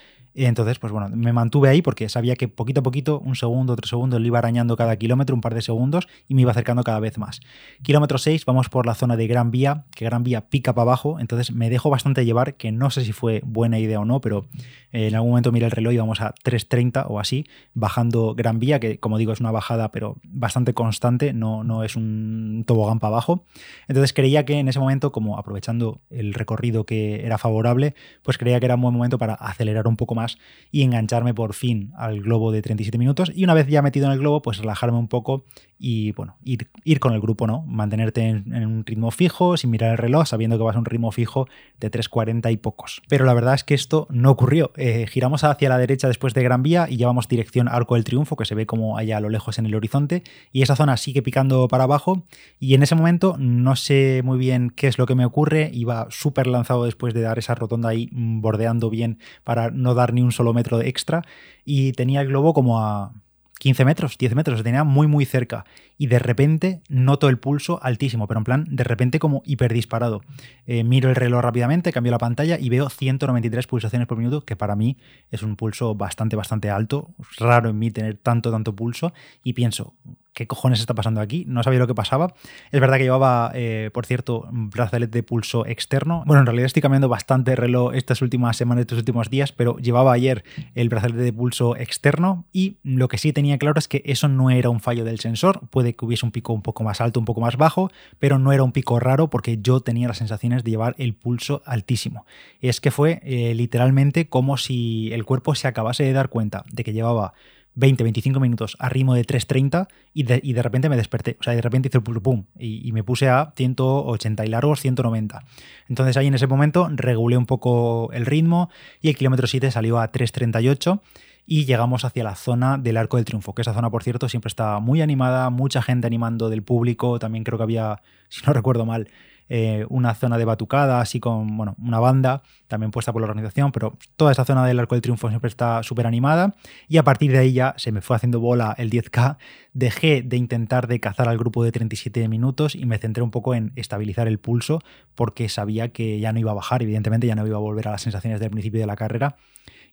Entonces, 0.44 0.78
pues 0.78 0.92
bueno, 0.92 1.08
me 1.08 1.32
mantuve 1.32 1.70
ahí 1.70 1.80
porque 1.80 2.08
sabía 2.08 2.36
que 2.36 2.46
poquito 2.46 2.80
a 2.80 2.82
poquito, 2.82 3.20
un 3.20 3.36
segundo, 3.36 3.72
otro 3.72 3.86
segundo, 3.86 4.18
le 4.18 4.26
iba 4.26 4.38
arañando 4.38 4.76
cada 4.76 4.96
kilómetro, 4.96 5.34
un 5.34 5.40
par 5.40 5.54
de 5.54 5.62
segundos, 5.62 6.08
y 6.28 6.34
me 6.34 6.42
iba 6.42 6.50
acercando 6.50 6.84
cada 6.84 7.00
vez 7.00 7.16
más. 7.16 7.40
Kilómetro 7.82 8.18
6, 8.18 8.44
vamos 8.44 8.68
por 8.68 8.84
la 8.84 8.94
zona 8.94 9.16
de 9.16 9.26
Gran 9.26 9.50
Vía, 9.50 9.84
que 9.94 10.04
Gran 10.04 10.22
Vía 10.24 10.48
pica 10.48 10.74
para 10.74 10.82
abajo, 10.82 11.18
entonces 11.20 11.52
me 11.52 11.70
dejo 11.70 11.88
bastante 11.88 12.24
llevar, 12.24 12.54
que 12.54 12.70
no 12.70 12.90
sé 12.90 13.04
si 13.04 13.12
fue 13.12 13.40
buena 13.44 13.78
idea 13.78 13.98
o 13.98 14.04
no, 14.04 14.20
pero 14.20 14.46
en 14.92 15.14
algún 15.14 15.30
momento 15.30 15.52
miré 15.52 15.66
el 15.66 15.72
reloj 15.72 15.92
y 15.94 15.98
vamos 15.98 16.20
a 16.20 16.34
3.30 16.44 17.06
o 17.08 17.18
así, 17.18 17.46
bajando 17.72 18.34
Gran 18.34 18.58
Vía, 18.58 18.78
que 18.78 18.98
como 18.98 19.18
digo 19.18 19.32
es 19.32 19.40
una 19.40 19.50
bajada 19.50 19.90
pero 19.90 20.16
bastante 20.22 20.74
constante, 20.74 21.32
no, 21.32 21.64
no 21.64 21.82
es 21.82 21.96
un 21.96 22.64
tobogán 22.66 22.98
para 22.98 23.14
abajo. 23.14 23.44
Entonces 23.88 24.12
creía 24.12 24.44
que 24.44 24.58
en 24.58 24.68
ese 24.68 24.80
momento, 24.80 25.12
como 25.12 25.38
aprovechando 25.38 26.00
el 26.10 26.34
recorrido 26.34 26.84
que 26.84 27.24
era 27.24 27.38
favorable, 27.38 27.94
pues 28.22 28.38
creía 28.38 28.60
que 28.60 28.66
era 28.66 28.74
un 28.74 28.82
buen 28.82 28.94
momento 28.94 29.18
para 29.18 29.34
acelerar 29.34 29.86
un 29.86 29.96
poco 29.96 30.14
más 30.14 30.25
y 30.70 30.82
engancharme 30.82 31.34
por 31.34 31.54
fin 31.54 31.92
al 31.96 32.20
globo 32.20 32.52
de 32.52 32.62
37 32.62 32.98
minutos. 32.98 33.32
Y 33.34 33.44
una 33.44 33.54
vez 33.54 33.66
ya 33.66 33.82
metido 33.82 34.06
en 34.06 34.12
el 34.12 34.18
globo, 34.18 34.42
pues 34.42 34.58
relajarme 34.58 34.98
un 34.98 35.08
poco 35.08 35.44
y 35.78 36.12
bueno, 36.12 36.36
ir, 36.42 36.68
ir 36.84 37.00
con 37.00 37.12
el 37.12 37.20
grupo, 37.20 37.46
¿no? 37.46 37.62
Mantenerte 37.66 38.26
en, 38.26 38.66
un 38.66 38.84
ritmo 38.86 39.10
fijo, 39.10 39.56
sin 39.56 39.70
mirar 39.70 39.92
el 39.92 39.98
reloj, 39.98 40.26
sabiendo 40.26 40.56
que 40.56 40.64
vas 40.64 40.76
a 40.76 40.78
un 40.78 40.86
ritmo 40.86 41.12
fijo 41.12 41.48
de 41.78 41.90
3.40 41.90 42.50
y 42.50 42.56
pocos. 42.56 43.02
Pero 43.08 43.26
la 43.26 43.34
verdad 43.34 43.54
es 43.54 43.62
que 43.62 43.74
esto 43.74 44.06
no 44.10 44.30
ocurrió. 44.30 44.72
Eh, 44.76 45.06
giramos 45.06 45.44
hacia 45.44 45.68
la 45.68 45.76
derecha 45.76 46.08
después 46.08 46.32
de 46.32 46.42
Gran 46.42 46.62
Vía 46.62 46.86
y 46.88 46.96
llevamos 46.96 47.28
dirección 47.28 47.68
Arco 47.68 47.94
del 47.94 48.04
Triunfo, 48.04 48.36
que 48.36 48.46
se 48.46 48.54
ve 48.54 48.64
como 48.64 48.96
allá 48.96 49.18
a 49.18 49.20
lo 49.20 49.28
lejos 49.28 49.58
en 49.58 49.66
el 49.66 49.74
horizonte, 49.74 50.22
y 50.50 50.62
esa 50.62 50.76
zona 50.76 50.96
sigue 50.96 51.22
picando 51.22 51.68
para 51.68 51.84
abajo. 51.84 52.24
Y 52.58 52.74
en 52.74 52.82
ese 52.82 52.94
momento 52.94 53.36
no 53.38 53.76
sé 53.76 54.22
muy 54.24 54.38
bien 54.38 54.70
qué 54.70 54.86
es 54.86 54.96
lo 54.96 55.04
que 55.06 55.14
me 55.14 55.26
ocurre. 55.26 55.70
Iba 55.74 56.06
súper 56.10 56.46
lanzado 56.46 56.84
después 56.84 57.12
de 57.12 57.20
dar 57.20 57.38
esa 57.38 57.54
rotonda 57.54 57.90
ahí, 57.90 58.08
bordeando 58.12 58.88
bien 58.88 59.18
para 59.44 59.70
no 59.70 59.94
dar 59.94 60.14
ni 60.14 60.22
un 60.22 60.32
solo 60.32 60.54
metro 60.54 60.78
de 60.78 60.88
extra. 60.88 61.22
Y 61.66 61.92
tenía 61.92 62.22
el 62.22 62.28
globo 62.28 62.54
como 62.54 62.80
a 62.80 63.12
15 63.58 63.84
metros, 63.84 64.18
10 64.18 64.34
metros, 64.34 64.62
tenía 64.62 64.84
muy 64.84 65.06
muy 65.06 65.24
cerca. 65.24 65.64
Y 65.98 66.08
de 66.08 66.18
repente 66.18 66.82
noto 66.88 67.28
el 67.28 67.38
pulso 67.38 67.82
altísimo, 67.82 68.26
pero 68.26 68.38
en 68.38 68.44
plan, 68.44 68.64
de 68.68 68.84
repente 68.84 69.18
como 69.18 69.42
hiperdisparado. 69.44 70.20
Eh, 70.66 70.84
miro 70.84 71.08
el 71.08 71.16
reloj 71.16 71.40
rápidamente, 71.42 71.92
cambio 71.92 72.12
la 72.12 72.18
pantalla 72.18 72.58
y 72.58 72.68
veo 72.68 72.90
193 72.90 73.66
pulsaciones 73.66 74.06
por 74.06 74.18
minuto, 74.18 74.42
que 74.42 74.56
para 74.56 74.76
mí 74.76 74.96
es 75.30 75.42
un 75.42 75.56
pulso 75.56 75.94
bastante, 75.94 76.36
bastante 76.36 76.70
alto. 76.70 77.10
raro 77.38 77.70
en 77.70 77.78
mí 77.78 77.90
tener 77.90 78.16
tanto, 78.16 78.50
tanto 78.50 78.74
pulso. 78.74 79.12
Y 79.42 79.54
pienso, 79.54 79.94
¿qué 80.36 80.46
cojones 80.46 80.80
está 80.80 80.92
pasando 80.92 81.22
aquí? 81.22 81.46
No 81.48 81.62
sabía 81.62 81.78
lo 81.78 81.86
que 81.86 81.94
pasaba. 81.94 82.34
Es 82.70 82.78
verdad 82.78 82.98
que 82.98 83.04
llevaba, 83.04 83.50
eh, 83.54 83.88
por 83.94 84.04
cierto, 84.04 84.46
un 84.52 84.68
brazalete 84.68 85.16
de 85.18 85.22
pulso 85.22 85.64
externo. 85.64 86.24
Bueno, 86.26 86.40
en 86.40 86.46
realidad 86.46 86.66
estoy 86.66 86.82
cambiando 86.82 87.08
bastante 87.08 87.52
de 87.52 87.56
reloj 87.56 87.94
estas 87.94 88.20
últimas 88.20 88.54
semanas, 88.54 88.82
estos 88.82 88.98
últimos 88.98 89.30
días, 89.30 89.52
pero 89.52 89.78
llevaba 89.78 90.12
ayer 90.12 90.44
el 90.74 90.90
brazalete 90.90 91.22
de 91.22 91.32
pulso 91.32 91.74
externo 91.74 92.44
y 92.52 92.76
lo 92.82 93.08
que 93.08 93.16
sí 93.16 93.32
tenía 93.32 93.56
claro 93.56 93.78
es 93.78 93.88
que 93.88 94.02
eso 94.04 94.28
no 94.28 94.50
era 94.50 94.68
un 94.68 94.80
fallo 94.80 95.06
del 95.06 95.20
sensor. 95.20 95.66
Puede 95.70 95.96
que 95.96 96.04
hubiese 96.04 96.26
un 96.26 96.32
pico 96.32 96.52
un 96.52 96.60
poco 96.60 96.84
más 96.84 97.00
alto, 97.00 97.18
un 97.18 97.24
poco 97.24 97.40
más 97.40 97.56
bajo, 97.56 97.90
pero 98.18 98.38
no 98.38 98.52
era 98.52 98.62
un 98.62 98.72
pico 98.72 99.00
raro 99.00 99.30
porque 99.30 99.56
yo 99.62 99.80
tenía 99.80 100.06
las 100.06 100.18
sensaciones 100.18 100.64
de 100.64 100.70
llevar 100.70 100.94
el 100.98 101.14
pulso 101.14 101.62
altísimo. 101.64 102.26
Es 102.60 102.82
que 102.82 102.90
fue 102.90 103.22
eh, 103.24 103.54
literalmente 103.54 104.28
como 104.28 104.58
si 104.58 105.10
el 105.14 105.24
cuerpo 105.24 105.54
se 105.54 105.66
acabase 105.66 106.04
de 106.04 106.12
dar 106.12 106.28
cuenta 106.28 106.62
de 106.70 106.84
que 106.84 106.92
llevaba 106.92 107.32
20-25 107.76 108.40
minutos 108.40 108.76
a 108.78 108.88
ritmo 108.88 109.14
de 109.14 109.24
3.30 109.24 109.88
y 110.14 110.22
de, 110.24 110.40
y 110.42 110.52
de 110.52 110.62
repente 110.62 110.88
me 110.88 110.96
desperté. 110.96 111.36
O 111.40 111.42
sea, 111.42 111.54
de 111.54 111.60
repente 111.60 111.88
hice 111.88 112.00
pum, 112.00 112.20
pum 112.20 112.44
y, 112.58 112.86
y, 112.86 112.92
me 112.92 113.04
puse 113.04 113.28
a 113.28 113.52
180 113.54 114.44
y 114.44 114.48
largos 114.48 114.80
190. 114.80 115.44
Entonces 115.88 116.16
ahí 116.16 116.26
en 116.26 116.34
ese 116.34 116.46
momento 116.46 116.88
regulé 116.90 117.36
un 117.36 117.46
poco 117.46 118.10
el 118.12 118.26
ritmo 118.26 118.70
y 119.00 119.08
el 119.08 119.16
kilómetro 119.16 119.46
7 119.46 119.70
salió 119.70 119.98
a 119.98 120.10
3.38 120.10 121.00
y 121.46 121.64
llegamos 121.64 122.04
hacia 122.04 122.24
la 122.24 122.34
zona 122.34 122.76
del 122.76 122.96
Arco 122.96 123.16
del 123.16 123.24
Triunfo, 123.24 123.54
que 123.54 123.62
esa 123.62 123.72
zona, 123.72 123.88
por 123.88 124.02
cierto, 124.02 124.28
siempre 124.28 124.48
está 124.48 124.80
muy 124.80 125.00
animada, 125.00 125.48
mucha 125.50 125.80
gente 125.80 126.06
animando 126.06 126.50
del 126.50 126.62
público, 126.62 127.20
también 127.20 127.44
creo 127.44 127.56
que 127.56 127.62
había, 127.62 128.02
si 128.28 128.44
no 128.44 128.52
recuerdo 128.52 128.84
mal, 128.84 129.08
eh, 129.48 129.86
una 129.88 130.14
zona 130.14 130.38
de 130.38 130.44
batucada, 130.44 131.00
así 131.00 131.20
con 131.20 131.56
bueno, 131.56 131.76
una 131.78 132.00
banda, 132.00 132.42
también 132.66 132.90
puesta 132.90 133.12
por 133.12 133.22
la 133.22 133.28
organización, 133.28 133.72
pero 133.72 133.96
toda 134.16 134.32
esa 134.32 134.44
zona 134.44 134.66
del 134.66 134.78
Arco 134.80 134.94
del 134.94 135.02
Triunfo 135.02 135.28
siempre 135.28 135.48
está 135.48 135.82
súper 135.82 136.06
animada 136.06 136.56
y 136.88 136.96
a 136.96 137.04
partir 137.04 137.30
de 137.32 137.38
ahí 137.38 137.52
ya 137.52 137.74
se 137.76 137.92
me 137.92 138.00
fue 138.00 138.16
haciendo 138.16 138.40
bola 138.40 138.74
el 138.78 138.90
10K, 138.90 139.36
dejé 139.72 140.22
de 140.22 140.36
intentar 140.36 140.88
de 140.88 140.98
cazar 141.00 141.28
al 141.28 141.38
grupo 141.38 141.62
de 141.62 141.72
37 141.72 142.28
minutos 142.28 142.74
y 142.74 142.86
me 142.86 142.98
centré 142.98 143.22
un 143.22 143.30
poco 143.30 143.54
en 143.54 143.72
estabilizar 143.76 144.26
el 144.28 144.38
pulso 144.38 144.80
porque 145.14 145.48
sabía 145.48 145.88
que 145.88 146.18
ya 146.18 146.32
no 146.32 146.40
iba 146.40 146.50
a 146.50 146.54
bajar, 146.54 146.82
evidentemente 146.82 147.26
ya 147.26 147.34
no 147.34 147.46
iba 147.46 147.56
a 147.56 147.60
volver 147.60 147.88
a 147.88 147.92
las 147.92 148.02
sensaciones 148.02 148.40
del 148.40 148.50
principio 148.50 148.80
de 148.80 148.86
la 148.86 148.96
carrera 148.96 149.36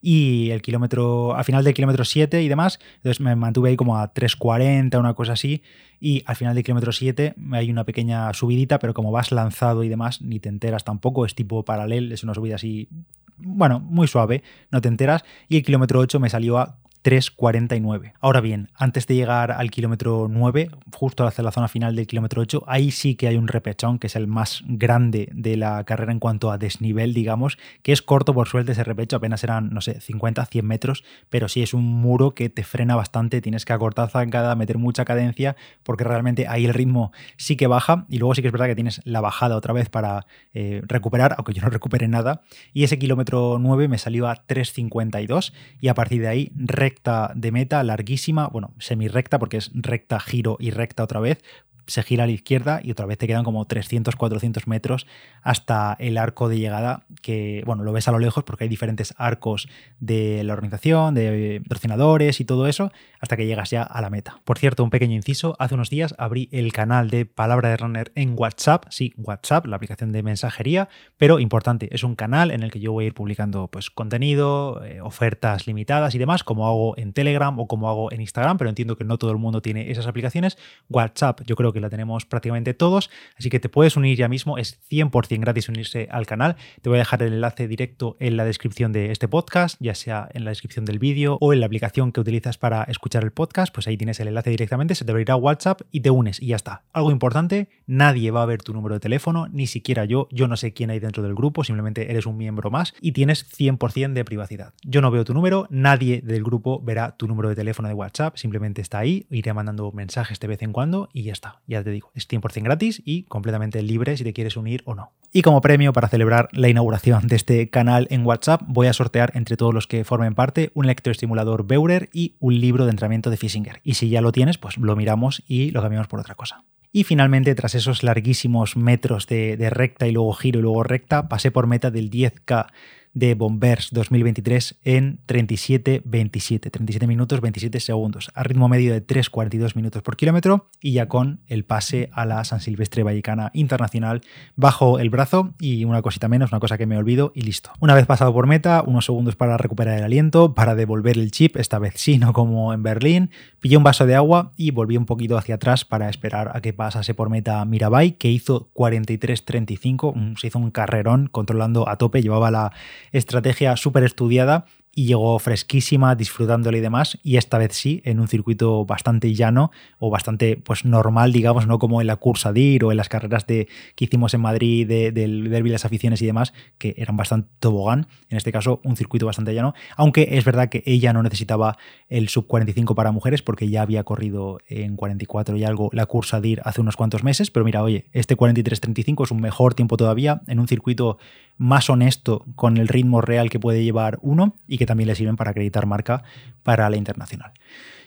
y 0.06 0.52
el 0.52 0.62
kilómetro, 0.62 1.34
al 1.34 1.46
final 1.46 1.64
del 1.64 1.74
kilómetro 1.74 2.04
7 2.04 2.44
y 2.44 2.50
demás, 2.50 2.78
entonces 2.98 3.22
me 3.22 3.38
mantuve 3.38 3.70
ahí 3.70 3.78
como 3.78 3.98
a 3.98 4.14
3.40, 4.14 5.00
una 5.00 5.14
cosa 5.14 5.32
así, 5.32 5.64
y 6.02 6.24
al 6.26 6.36
final 6.36 6.56
del 6.56 6.64
kilómetro 6.66 6.92
7 6.92 7.36
hay 7.54 7.72
una 7.72 7.86
pequeña 7.86 8.34
subidita, 8.34 8.80
pero 8.80 8.94
como 8.94 9.14
vas 9.14 9.32
lanzado 9.32 9.82
y 9.82 9.88
demás, 9.88 10.22
ni 10.22 10.42
te 10.42 10.50
enteras 10.50 10.84
tampoco, 10.84 11.26
es 11.26 11.36
tipo 11.36 11.64
paralelo, 11.64 12.14
es 12.14 12.22
una 12.22 12.34
subida 12.34 12.56
así, 12.56 12.90
bueno, 13.38 13.80
muy 13.80 14.10
suave, 14.10 14.44
no 14.72 14.82
te 14.82 14.90
enteras, 14.90 15.24
y 15.48 15.56
el 15.56 15.64
kilómetro 15.64 16.02
8 16.02 16.20
me 16.20 16.30
salió 16.30 16.58
a 16.58 16.76
3.49. 17.04 18.14
Ahora 18.22 18.40
bien, 18.40 18.70
antes 18.76 19.08
de 19.08 19.16
llegar 19.16 19.52
al 19.52 19.72
kilómetro 19.72 20.28
9, 20.30 20.70
justo 20.94 21.28
hacia 21.28 21.44
la 21.44 21.52
zona 21.52 21.68
final 21.68 21.96
del 21.96 22.08
kilómetro 22.08 22.42
8, 22.42 22.64
ahí 22.66 22.92
sí 22.92 23.16
que 23.16 23.28
hay 23.28 23.36
un 23.36 23.50
repechón, 23.50 24.00
que 24.00 24.08
es 24.08 24.16
el 24.16 24.28
más 24.28 24.64
grande 24.66 25.30
de 25.34 25.58
la 25.58 25.84
carrera 25.84 26.14
en 26.14 26.20
cuanto 26.20 26.50
a 26.50 26.58
desnivel, 26.58 27.14
digamos, 27.14 27.58
que 27.82 27.92
es 27.92 28.02
corto 28.02 28.34
por 28.34 28.48
suerte 28.48 28.72
ese 28.72 28.84
repecho, 28.86 29.18
apenas 29.18 29.44
eran, 29.44 29.72
no 29.72 29.82
sé, 29.82 30.00
50, 30.00 30.46
100 30.46 30.66
metros, 30.66 31.04
pero 31.30 31.50
sí 31.50 31.62
es 31.62 31.74
un 31.74 31.84
muro 31.84 32.32
que 32.32 32.50
te 32.50 32.64
frena 32.64 32.96
bastante, 32.96 33.42
tienes 33.42 33.66
que 33.66 33.74
acortar 33.74 34.10
zancada, 34.10 34.56
meter 34.56 34.78
mucha 34.78 35.04
cadencia, 35.04 35.58
porque 35.84 36.06
realmente 36.06 36.48
ahí 36.48 36.66
el 36.66 36.74
ritmo 36.74 37.12
sí 37.36 37.58
que 37.58 37.68
baja, 37.68 38.06
y 38.10 38.20
luego 38.20 38.34
sí 38.34 38.42
que 38.42 38.48
es 38.48 38.54
verdad 38.54 38.68
que 38.68 38.76
tienes 38.76 39.02
la 39.04 39.20
bajada 39.20 39.58
otra 39.58 39.74
vez 39.74 39.90
para 39.90 40.26
eh, 40.54 40.82
recuperar, 40.88 41.36
aunque 41.38 41.54
yo 41.54 41.62
no 41.62 41.70
recupere 41.70 42.08
nada, 42.08 42.42
y 42.72 42.86
ese 42.86 42.98
kilómetro 42.98 43.58
9 43.60 43.90
me 43.90 43.98
salió 43.98 44.30
a 44.30 44.48
3.52, 44.48 45.52
y 45.82 45.90
a 45.90 45.94
partir 45.94 46.22
de 46.22 46.30
ahí, 46.30 46.52
recta 46.94 47.32
de 47.36 47.52
meta, 47.52 47.84
larguísima, 47.84 48.48
bueno, 48.48 48.74
semi-recta 48.78 49.40
porque 49.40 49.58
es 49.58 49.72
recta, 49.74 50.20
giro 50.20 50.58
y 50.60 50.70
recta 50.70 51.04
otra 51.04 51.20
vez, 51.20 51.44
se 51.88 52.04
gira 52.04 52.24
a 52.24 52.28
la 52.28 52.34
izquierda 52.34 52.80
y 52.84 52.92
otra 52.92 53.06
vez 53.06 53.18
te 53.18 53.28
quedan 53.28 53.44
como 53.44 53.66
300, 53.66 54.16
400 54.16 54.68
metros 54.68 55.08
hasta 55.42 55.96
el 56.00 56.18
arco 56.18 56.50
de 56.50 56.60
llegada, 56.60 57.06
que 57.22 57.64
bueno, 57.66 57.84
lo 57.84 57.92
ves 57.92 58.08
a 58.08 58.12
lo 58.12 58.20
lejos 58.20 58.44
porque 58.44 58.66
hay 58.66 58.70
diferentes 58.70 59.14
arcos 59.18 59.68
de 60.00 60.44
la 60.44 60.54
organización, 60.54 61.14
de 61.14 61.62
patrocinadores 61.64 62.40
y 62.40 62.46
todo 62.46 62.68
eso, 62.68 62.92
hasta 63.20 63.38
que 63.38 63.46
llegas 63.46 63.70
ya 63.70 63.84
a 63.84 64.02
la 64.02 64.10
meta. 64.10 64.42
Por 64.44 64.60
cierto, 64.60 64.84
un 64.84 64.90
pequeño 64.90 65.16
inciso, 65.16 65.56
hace 65.60 65.76
unos 65.76 65.90
días 65.90 66.16
abrí 66.18 66.50
el 66.52 66.72
canal 66.74 67.10
de 67.10 67.26
Palabra 67.26 67.70
de 67.70 67.78
Runner 67.78 68.12
en 68.16 68.36
WhatsApp, 68.38 68.86
sí, 68.90 69.14
WhatsApp, 69.18 69.66
la 69.66 69.76
aplicación 69.76 70.12
de 70.12 70.24
mensajería, 70.24 70.90
pero 71.18 71.40
importante, 71.40 71.90
es 71.92 72.04
un 72.04 72.16
canal 72.16 72.52
en 72.52 72.64
el 72.64 72.72
que 72.72 72.80
yo 72.80 72.92
voy 72.92 73.06
a 73.06 73.08
ir 73.08 73.14
publicando 73.14 73.68
pues 73.68 73.90
contenido, 73.90 74.84
eh, 74.84 75.02
ofertas 75.02 75.68
limitadas 75.68 76.16
y 76.16 76.18
demás, 76.18 76.44
como 76.44 76.68
hago 76.68 76.98
en 76.98 77.14
Telegram 77.14 77.58
o 77.60 77.68
como 77.68 77.90
hago 77.90 78.12
en 78.12 78.22
Instagram, 78.22 78.58
pero 78.58 78.70
entiendo 78.70 78.96
que 78.96 79.04
no 79.04 79.18
todo 79.18 79.32
el 79.32 79.38
mundo 79.38 79.62
tiene 79.62 79.92
esas 79.92 80.08
aplicaciones. 80.08 80.58
WhatsApp, 80.90 81.42
yo 81.46 81.56
creo 81.56 81.73
que 81.74 81.82
la 81.82 81.90
tenemos 81.90 82.26
prácticamente 82.26 82.74
todos, 82.74 83.10
así 83.38 83.50
que 83.50 83.60
te 83.60 83.70
puedes 83.70 83.98
unir 83.98 84.18
ya 84.18 84.28
mismo, 84.28 84.58
es 84.58 84.80
100% 84.90 85.40
gratis 85.40 85.70
unirse 85.70 86.08
al 86.12 86.26
canal. 86.26 86.56
Te 86.82 86.90
voy 86.90 86.98
a 86.98 87.00
dejar 87.00 87.24
el 87.24 87.34
enlace 87.34 87.68
directo 87.68 88.18
en 88.20 88.38
la 88.38 88.46
descripción 88.46 88.92
de 88.92 89.12
este 89.12 89.28
podcast, 89.28 89.78
ya 89.80 89.96
sea 89.96 90.30
en 90.34 90.46
la 90.46 90.52
descripción 90.52 90.86
del 90.86 91.00
vídeo 91.00 91.38
o 91.42 91.54
en 91.54 91.60
la 91.60 91.66
aplicación 91.66 92.12
que 92.12 92.22
utilizas 92.22 92.58
para 92.58 92.84
escuchar 92.84 93.24
el 93.24 93.32
podcast, 93.32 93.74
pues 93.74 93.88
ahí 93.88 93.98
tienes 93.98 94.20
el 94.20 94.28
enlace 94.28 94.50
directamente, 94.50 94.96
se 94.96 95.06
te 95.06 95.12
abrirá 95.12 95.36
WhatsApp 95.36 95.82
y 95.92 96.02
te 96.02 96.10
unes 96.10 96.42
y 96.42 96.48
ya 96.48 96.56
está. 96.56 96.84
Algo 96.94 97.12
importante, 97.12 97.70
nadie 97.88 98.32
va 98.32 98.44
a 98.44 98.46
ver 98.46 98.62
tu 98.62 98.74
número 98.74 98.96
de 98.96 99.00
teléfono, 99.00 99.48
ni 99.48 99.68
siquiera 99.68 100.06
yo, 100.06 100.28
yo 100.32 100.48
no 100.48 100.58
sé 100.58 100.74
quién 100.74 100.90
hay 100.90 101.00
dentro 101.00 101.24
del 101.24 101.36
grupo, 101.36 101.64
simplemente 101.64 102.12
eres 102.12 102.26
un 102.26 102.38
miembro 102.38 102.70
más 102.72 102.94
y 103.02 103.12
tienes 103.12 103.46
100% 103.58 104.14
de 104.14 104.26
privacidad. 104.26 104.74
Yo 104.84 105.02
no 105.02 105.12
veo 105.12 105.26
tu 105.26 105.34
número, 105.34 105.68
nadie 105.70 106.22
del 106.22 106.44
grupo 106.44 106.82
verá 106.82 107.16
tu 107.18 107.28
número 107.28 107.50
de 107.50 107.56
teléfono 107.56 107.88
de 107.88 107.94
WhatsApp, 107.94 108.38
simplemente 108.38 108.82
está 108.82 109.00
ahí, 109.00 109.26
iré 109.30 109.54
mandando 109.54 109.92
mensajes 109.92 110.40
de 110.40 110.48
vez 110.48 110.62
en 110.62 110.74
cuando 110.74 111.10
y 111.14 111.24
ya 111.24 111.34
está 111.34 111.62
ya 111.68 111.84
te 111.84 111.92
digo, 111.92 112.12
es 112.16 112.28
100% 112.28 112.64
gratis 112.64 113.02
y 113.06 113.24
completamente 113.24 113.82
libre 113.82 114.18
si 114.18 114.24
te 114.24 114.34
quieres 114.34 114.58
unir 114.58 114.82
o 114.86 114.96
no. 114.96 115.14
Y 115.32 115.42
como 115.42 115.62
premio 115.62 115.94
para 115.94 116.10
celebrar 116.10 116.50
la 116.52 116.70
inauguración 116.70 117.28
de 117.28 117.36
este 117.36 117.70
canal 117.70 118.08
en 118.12 118.26
WhatsApp, 118.26 118.62
voy 118.68 118.88
a 118.88 118.94
sortear 118.94 119.32
entre 119.36 119.58
todos 119.58 119.74
los 119.74 119.88
que 119.88 120.04
formen 120.04 120.36
parte 120.36 120.72
un 120.74 120.86
electroestimulador 120.86 121.66
Beurer 121.66 122.10
y 122.14 122.36
un 122.40 122.60
libro 122.60 122.86
de 122.86 122.92
entrenamiento 122.92 123.30
de 123.30 123.38
Fissinger. 123.38 123.82
Y 123.84 123.96
si 123.96 124.10
ya 124.10 124.22
lo 124.22 124.32
tienes, 124.32 124.58
pues 124.58 124.78
lo 124.78 124.96
miramos 124.96 125.44
y 125.48 125.72
lo 125.72 125.82
cambiamos 125.82 126.08
por 126.08 126.20
otra 126.20 126.36
cosa. 126.36 126.64
Y 126.92 127.06
finalmente, 127.06 127.56
tras 127.56 127.74
esos 127.74 128.04
larguísimos 128.04 128.78
metros 128.78 129.26
de, 129.26 129.58
de 129.58 129.72
recta 129.72 130.08
y 130.08 130.12
luego 130.12 130.34
giro 130.34 130.60
y 130.60 130.62
luego 130.62 130.84
recta, 130.84 131.28
pasé 131.28 131.50
por 131.50 131.66
meta 131.66 131.90
del 131.90 132.12
10K 132.12 132.68
de 133.14 133.36
Bombers 133.36 133.90
2023 133.92 134.80
en 134.84 135.20
37-27, 135.28 136.72
37 136.72 137.08
minutos 137.08 137.42
27 137.42 137.80
segundos, 137.80 138.32
a 138.34 138.44
ritmo 138.44 138.68
medio 138.68 138.94
de 138.94 139.06
3,42 139.06 139.76
minutos 139.76 140.02
por 140.02 140.18
kilómetro 140.18 140.70
y 140.82 140.94
ya 140.94 141.08
con 141.08 141.42
el 141.48 141.64
pase 141.64 142.10
a 142.14 142.26
la 142.26 142.44
San 142.44 142.60
Silvestre 142.60 143.04
Vallecana 143.04 143.52
Internacional 143.54 144.22
bajo 144.56 145.00
el 145.00 145.10
brazo. 145.10 145.54
Y 145.60 145.86
una 145.86 146.02
cosita 146.02 146.28
menos, 146.28 146.52
una 146.52 146.60
cosa 146.60 146.78
que 146.78 146.86
me 146.86 146.98
olvido 146.98 147.32
y 147.36 147.42
listo. 147.42 147.72
Una 147.80 147.96
vez 147.96 148.06
pasado 148.06 148.34
por 148.34 148.48
meta, 148.48 148.84
unos 148.86 149.06
segundos 149.06 149.36
para 149.36 149.58
recuperar 149.58 149.98
el 149.98 150.04
aliento, 150.04 150.54
para 150.54 150.76
devolver 150.76 151.18
el 151.18 151.32
chip, 151.32 151.58
esta 151.58 151.80
vez 151.80 151.94
sí, 151.98 152.18
no 152.18 152.34
como 152.34 152.74
en 152.74 152.84
Berlín, 152.84 153.30
pillé 153.60 153.78
un 153.78 153.84
vaso 153.84 154.06
de 154.06 154.16
agua 154.16 154.52
y 154.58 154.72
volví 154.72 154.98
un 154.98 155.06
poquito 155.06 155.38
hacia 155.38 155.56
atrás 155.56 155.86
para 155.86 156.10
esperar 156.10 156.52
a 156.56 156.62
que 156.62 156.74
pasase 156.74 157.14
por 157.14 157.30
meta 157.30 157.64
Mirabai, 157.66 158.14
que 158.14 158.30
hizo 158.30 158.72
43-35, 158.74 160.38
se 160.40 160.48
hizo 160.48 160.60
un 160.60 160.72
carrerón 160.72 161.28
controlando 161.32 161.88
a 161.88 161.98
tope, 161.98 162.22
llevaba 162.22 162.52
la 162.52 162.72
estrategia 163.12 163.76
súper 163.78 164.04
estudiada 164.04 164.66
y 164.96 165.06
llegó 165.06 165.40
fresquísima, 165.40 166.16
disfrutándole 166.16 166.78
y 166.78 166.82
demás, 166.82 167.18
y 167.24 167.38
esta 167.38 167.58
vez 167.58 167.74
sí, 167.74 168.02
en 168.06 168.20
un 168.20 168.28
circuito 168.28 168.86
bastante 168.86 169.34
llano 169.34 169.72
o 169.98 170.12
bastante 170.12 170.56
pues 170.56 170.86
normal, 170.86 171.32
digamos, 171.32 171.66
no 171.66 171.80
como 171.80 172.00
en 172.00 172.08
la 172.08 172.18
cursa 172.18 172.54
DIR 172.54 172.86
o 172.86 172.92
en 172.92 172.98
las 172.98 173.10
carreras 173.10 173.48
de, 173.48 173.68
que 173.96 174.06
hicimos 174.06 174.34
en 174.36 174.42
Madrid 174.42 174.88
del 174.88 175.50
Derby 175.50 175.72
las 175.72 175.86
aficiones 175.86 176.22
y 176.22 176.28
demás, 176.28 176.54
que 176.78 176.94
eran 176.98 177.18
bastante 177.18 177.50
tobogán, 177.60 178.08
en 178.30 178.38
este 178.38 178.52
caso 178.52 178.82
un 178.84 178.96
circuito 178.96 179.26
bastante 179.26 179.54
llano, 179.56 179.74
aunque 179.98 180.30
es 180.32 180.46
verdad 180.46 180.70
que 180.70 180.84
ella 180.86 181.12
no 181.12 181.24
necesitaba 181.24 181.78
el 182.08 182.30
sub 182.30 182.46
45 182.46 182.94
para 182.94 183.12
mujeres 183.12 183.42
porque 183.42 183.70
ya 183.70 183.82
había 183.82 184.04
corrido 184.04 184.60
en 184.68 184.96
44 184.96 185.58
y 185.58 185.64
algo 185.64 185.90
la 185.92 186.06
cursa 186.06 186.40
DIR 186.40 186.62
hace 186.66 186.82
unos 186.82 186.96
cuantos 186.96 187.24
meses, 187.24 187.50
pero 187.50 187.66
mira, 187.66 187.82
oye, 187.82 188.06
este 188.12 188.38
43-35 188.38 189.24
es 189.24 189.32
un 189.32 189.42
mejor 189.42 189.74
tiempo 189.74 189.98
todavía 189.98 190.42
en 190.48 190.60
un 190.60 190.68
circuito 190.68 191.18
más 191.58 191.90
honesto 191.90 192.46
con 192.56 192.78
el 192.78 192.88
ritmo 192.88 193.22
real 193.22 193.50
que 193.50 193.60
puede 193.60 193.84
llevar 193.84 194.20
uno 194.22 194.56
y 194.68 194.78
que 194.78 194.86
también 194.86 195.08
le 195.08 195.16
sirven 195.16 195.36
para 195.36 195.52
acreditar 195.52 195.86
marca 195.86 196.24
para 196.64 196.90
la 196.90 196.98
internacional. 196.98 197.52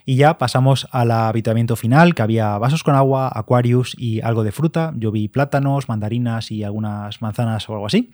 Y 0.04 0.16
ya 0.16 0.38
pasamos 0.38 0.86
al 0.92 1.10
habituamiento 1.10 1.74
final, 1.74 2.14
que 2.14 2.22
había 2.22 2.56
vasos 2.58 2.84
con 2.84 2.94
agua, 2.94 3.30
Aquarius 3.34 3.96
y 3.98 4.20
algo 4.20 4.44
de 4.44 4.52
fruta. 4.52 4.92
Yo 4.96 5.10
vi 5.10 5.26
plátanos, 5.26 5.88
mandarinas 5.88 6.52
y 6.52 6.62
algunas 6.62 7.20
manzanas 7.20 7.68
o 7.68 7.72
algo 7.72 7.86
así 7.86 8.12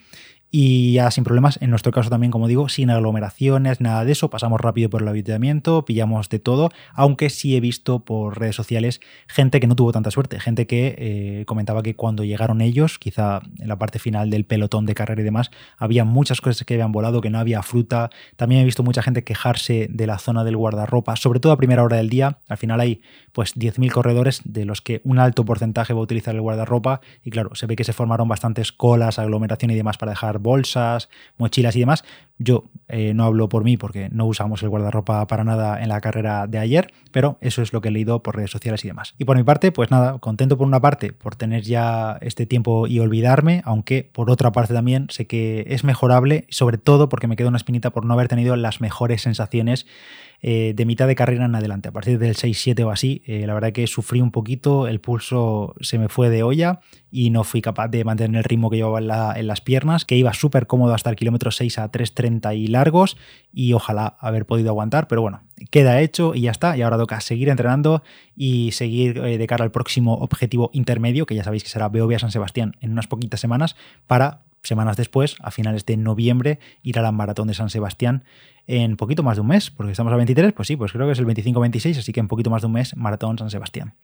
y 0.55 0.93
ya 0.93 1.11
sin 1.11 1.25
problemas. 1.25 1.59
En 1.63 1.71
nuestro 1.71 1.93
caso 1.93 2.11
también, 2.11 2.31
como 2.31 2.47
digo, 2.47 2.69
sin 2.69 2.91
aglomeraciones, 2.91 3.81
nada 3.81 4.05
de 4.05 4.13
eso. 4.13 4.29
Pasamos 4.29 4.61
rápido 4.61 4.91
por 4.91 5.01
el 5.01 5.09
habituamiento, 5.09 5.87
pillamos 5.87 6.29
de 6.29 6.39
todo, 6.39 6.69
aunque 6.93 7.31
sí 7.31 7.57
he 7.57 7.61
visto 7.61 8.01
por 8.01 8.39
redes 8.39 8.55
sociales 8.55 9.01
gente 9.27 9.61
que 9.61 9.67
no 9.67 9.75
tuvo 9.75 9.93
tanta 9.93 10.11
suerte, 10.11 10.39
gente 10.39 10.67
que 10.67 10.95
eh, 10.99 11.45
comentaba 11.47 11.83
que 11.83 11.97
cuando 11.97 12.23
llegaron 12.23 12.61
ellos, 12.61 12.99
quizá 12.99 13.41
en 13.59 13.67
la 13.67 13.79
parte 13.79 13.99
final 13.99 14.29
del 14.29 14.45
pelotón 14.45 14.85
de 14.85 14.95
carrera 14.95 15.23
y 15.23 15.25
demás, 15.25 15.51
había 15.79 16.05
muchas 16.05 16.43
cosas 16.43 16.67
que 16.67 16.75
habían 16.75 16.93
volado, 16.93 17.23
que 17.23 17.31
no 17.31 17.39
había 17.39 17.63
fruta. 17.63 18.11
También 18.37 18.61
he 18.61 18.65
visto 18.67 18.83
mucha 18.83 19.03
gente 19.03 19.25
quejarse 19.25 19.89
de 19.91 20.07
la 20.07 20.19
zona 20.19 20.45
del 20.45 20.59
guardarropa, 20.59 21.17
sobre 21.17 21.41
todo 21.41 21.53
a 21.53 21.57
primera 21.57 21.83
hora 21.83 21.97
del 21.97 22.11
día. 22.11 22.41
Al 22.49 22.59
final 22.59 22.79
hay 22.81 23.01
pues 23.33 23.57
10.000 23.57 23.91
corredores 23.91 24.43
de 24.45 24.67
los 24.67 24.83
que 24.83 25.01
un 25.05 25.19
alto 25.19 25.47
porcentaje 25.47 25.95
va 25.95 26.01
a 26.01 26.03
utilizar 26.03 26.35
el 26.35 26.43
guardarropa 26.43 27.01
y 27.25 27.31
claro, 27.31 27.55
se 27.55 27.67
ve 27.67 27.75
que 27.75 27.85
se 27.85 27.95
formaron 27.95 28.29
bastantes 28.29 28.71
colas, 28.71 29.19
aglomeración 29.19 29.71
y 29.71 29.77
demás 29.77 29.97
para 29.97 30.13
dejar 30.13 30.42
bolsas, 30.43 31.09
mochilas 31.37 31.77
y 31.77 31.81
demás. 31.81 32.05
Yo 32.39 32.65
eh, 32.89 33.15
no 33.15 33.25
hablo 33.25 33.49
por 33.49 33.63
mí 33.63 33.77
porque 33.77 34.09
no 34.11 34.27
usamos 34.27 34.63
el 34.63 34.69
guardarropa 34.69 35.27
para 35.27 35.45
nada 35.45 35.81
en 35.83 35.89
la 35.89 36.01
carrera 36.01 36.47
de 36.47 36.59
ayer, 36.59 36.93
pero 37.13 37.39
eso 37.41 37.63
es 37.63 37.73
lo 37.73 37.81
que 37.81 37.89
he 37.89 37.93
leído 37.93 38.23
por 38.23 38.37
redes 38.37 38.51
sociales 38.51 38.85
y 38.85 38.89
demás. 38.89 39.15
Y 39.19 39.25
por 39.25 39.37
mi 39.37 39.45
parte, 39.45 39.71
pues 39.71 39.91
nada, 39.91 40.19
contento 40.19 40.59
por 40.59 40.67
una 40.67 40.81
parte 40.81 41.13
por 41.13 41.37
tener 41.37 41.63
ya 41.63 42.19
este 42.21 42.47
tiempo 42.47 42.87
y 42.87 42.99
olvidarme, 42.99 43.63
aunque 43.65 44.11
por 44.13 44.31
otra 44.31 44.51
parte 44.51 44.75
también 44.75 45.07
sé 45.11 45.27
que 45.27 45.65
es 45.69 45.85
mejorable, 45.85 46.47
sobre 46.51 46.79
todo 46.79 47.09
porque 47.09 47.29
me 47.29 47.37
queda 47.37 47.49
una 47.49 47.59
espinita 47.59 47.91
por 47.91 48.05
no 48.05 48.15
haber 48.15 48.29
tenido 48.29 48.57
las 48.57 48.81
mejores 48.81 49.23
sensaciones 49.23 49.87
eh, 50.45 50.73
de 50.75 50.87
mitad 50.87 51.07
de 51.07 51.15
carrera 51.15 51.45
en 51.45 51.55
adelante. 51.55 51.89
A 51.89 51.93
partir 51.93 52.19
del 52.19 52.35
6-7 52.35 52.85
o 52.85 52.91
así, 52.91 53.23
eh, 53.27 53.47
la 53.47 53.55
verdad 53.55 53.71
que 53.71 53.87
sufrí 53.87 54.21
un 54.21 54.33
poquito, 54.33 54.89
el 54.89 55.01
pulso 55.01 55.77
se 55.81 55.99
me 55.99 56.09
fue 56.09 56.31
de 56.31 56.43
olla 56.43 56.81
y 57.13 57.31
no 57.31 57.45
fui 57.45 57.63
capaz 57.63 57.87
de 57.87 58.03
mantener 58.03 58.39
el 58.39 58.45
ritmo 58.45 58.69
que 58.69 58.79
llevaba 58.79 59.39
en, 59.39 59.47
las 59.47 59.61
piernas, 59.61 60.05
que 60.05 60.17
iba 60.17 60.35
súper 60.35 60.67
cómodo 60.67 60.95
hasta 60.95 61.11
el 61.11 61.17
kilómetro 61.17 61.53
6 61.53 61.79
a 61.79 61.93
3.30 61.93 62.57
y 62.57 62.67
largos 62.67 63.17
y 63.53 63.73
ojalá 63.73 64.17
haber 64.19 64.45
podido 64.45 64.71
aguantar, 64.71 65.07
pero 65.07 65.23
bueno, 65.23 65.43
queda 65.71 66.01
hecho 66.01 66.35
y 66.35 66.41
ya 66.41 66.51
está. 66.51 66.77
Y 66.77 66.83
ahora 66.83 66.99
toca 66.99 67.21
seguir 67.21 67.49
entrenando 67.49 68.03
y 68.35 68.73
seguir 68.73 69.19
eh, 69.19 69.39
de 69.39 69.47
cara 69.47 69.63
al 69.63 69.71
próximo 69.71 70.15
objetivo 70.15 70.71
intermedio, 70.73 71.25
que 71.25 71.37
ya 71.37 71.45
sabéis 71.45 71.63
que 71.63 71.71
será 71.71 71.89
Beovia 71.89 72.19
San 72.19 72.33
Sebastián 72.33 72.75
en 72.81 72.91
unas 72.91 73.07
poquitas 73.07 73.39
semanas, 73.39 73.77
para 74.09 74.43
semanas 74.65 74.97
después, 74.97 75.37
a 75.41 75.53
finales 75.53 75.87
de 75.87 75.97
noviembre, 75.97 76.59
ir 76.83 76.99
a 76.99 77.03
la 77.03 77.13
maratón 77.13 77.49
de 77.49 77.55
San 77.55 77.71
Sebastián 77.71 78.25
en 78.67 78.97
poquito 78.97 79.23
más 79.23 79.37
de 79.37 79.41
un 79.41 79.49
mes, 79.49 79.71
porque 79.71 79.93
estamos 79.93 80.13
a 80.13 80.17
23, 80.17 80.53
pues 80.53 80.69
sí, 80.69 80.77
pues 80.77 80.93
creo 80.93 81.07
que 81.07 81.13
es 81.13 81.19
el 81.19 81.27
25-26, 81.27 81.99
así 81.99 82.13
que 82.13 82.21
en 82.21 82.29
poquito 82.29 82.51
más 82.51 82.63
de 82.63 82.67
un 82.67 82.73
mes, 82.73 82.97
Maratón 82.97 83.39
San 83.39 83.51
Sebastián. 83.51 83.95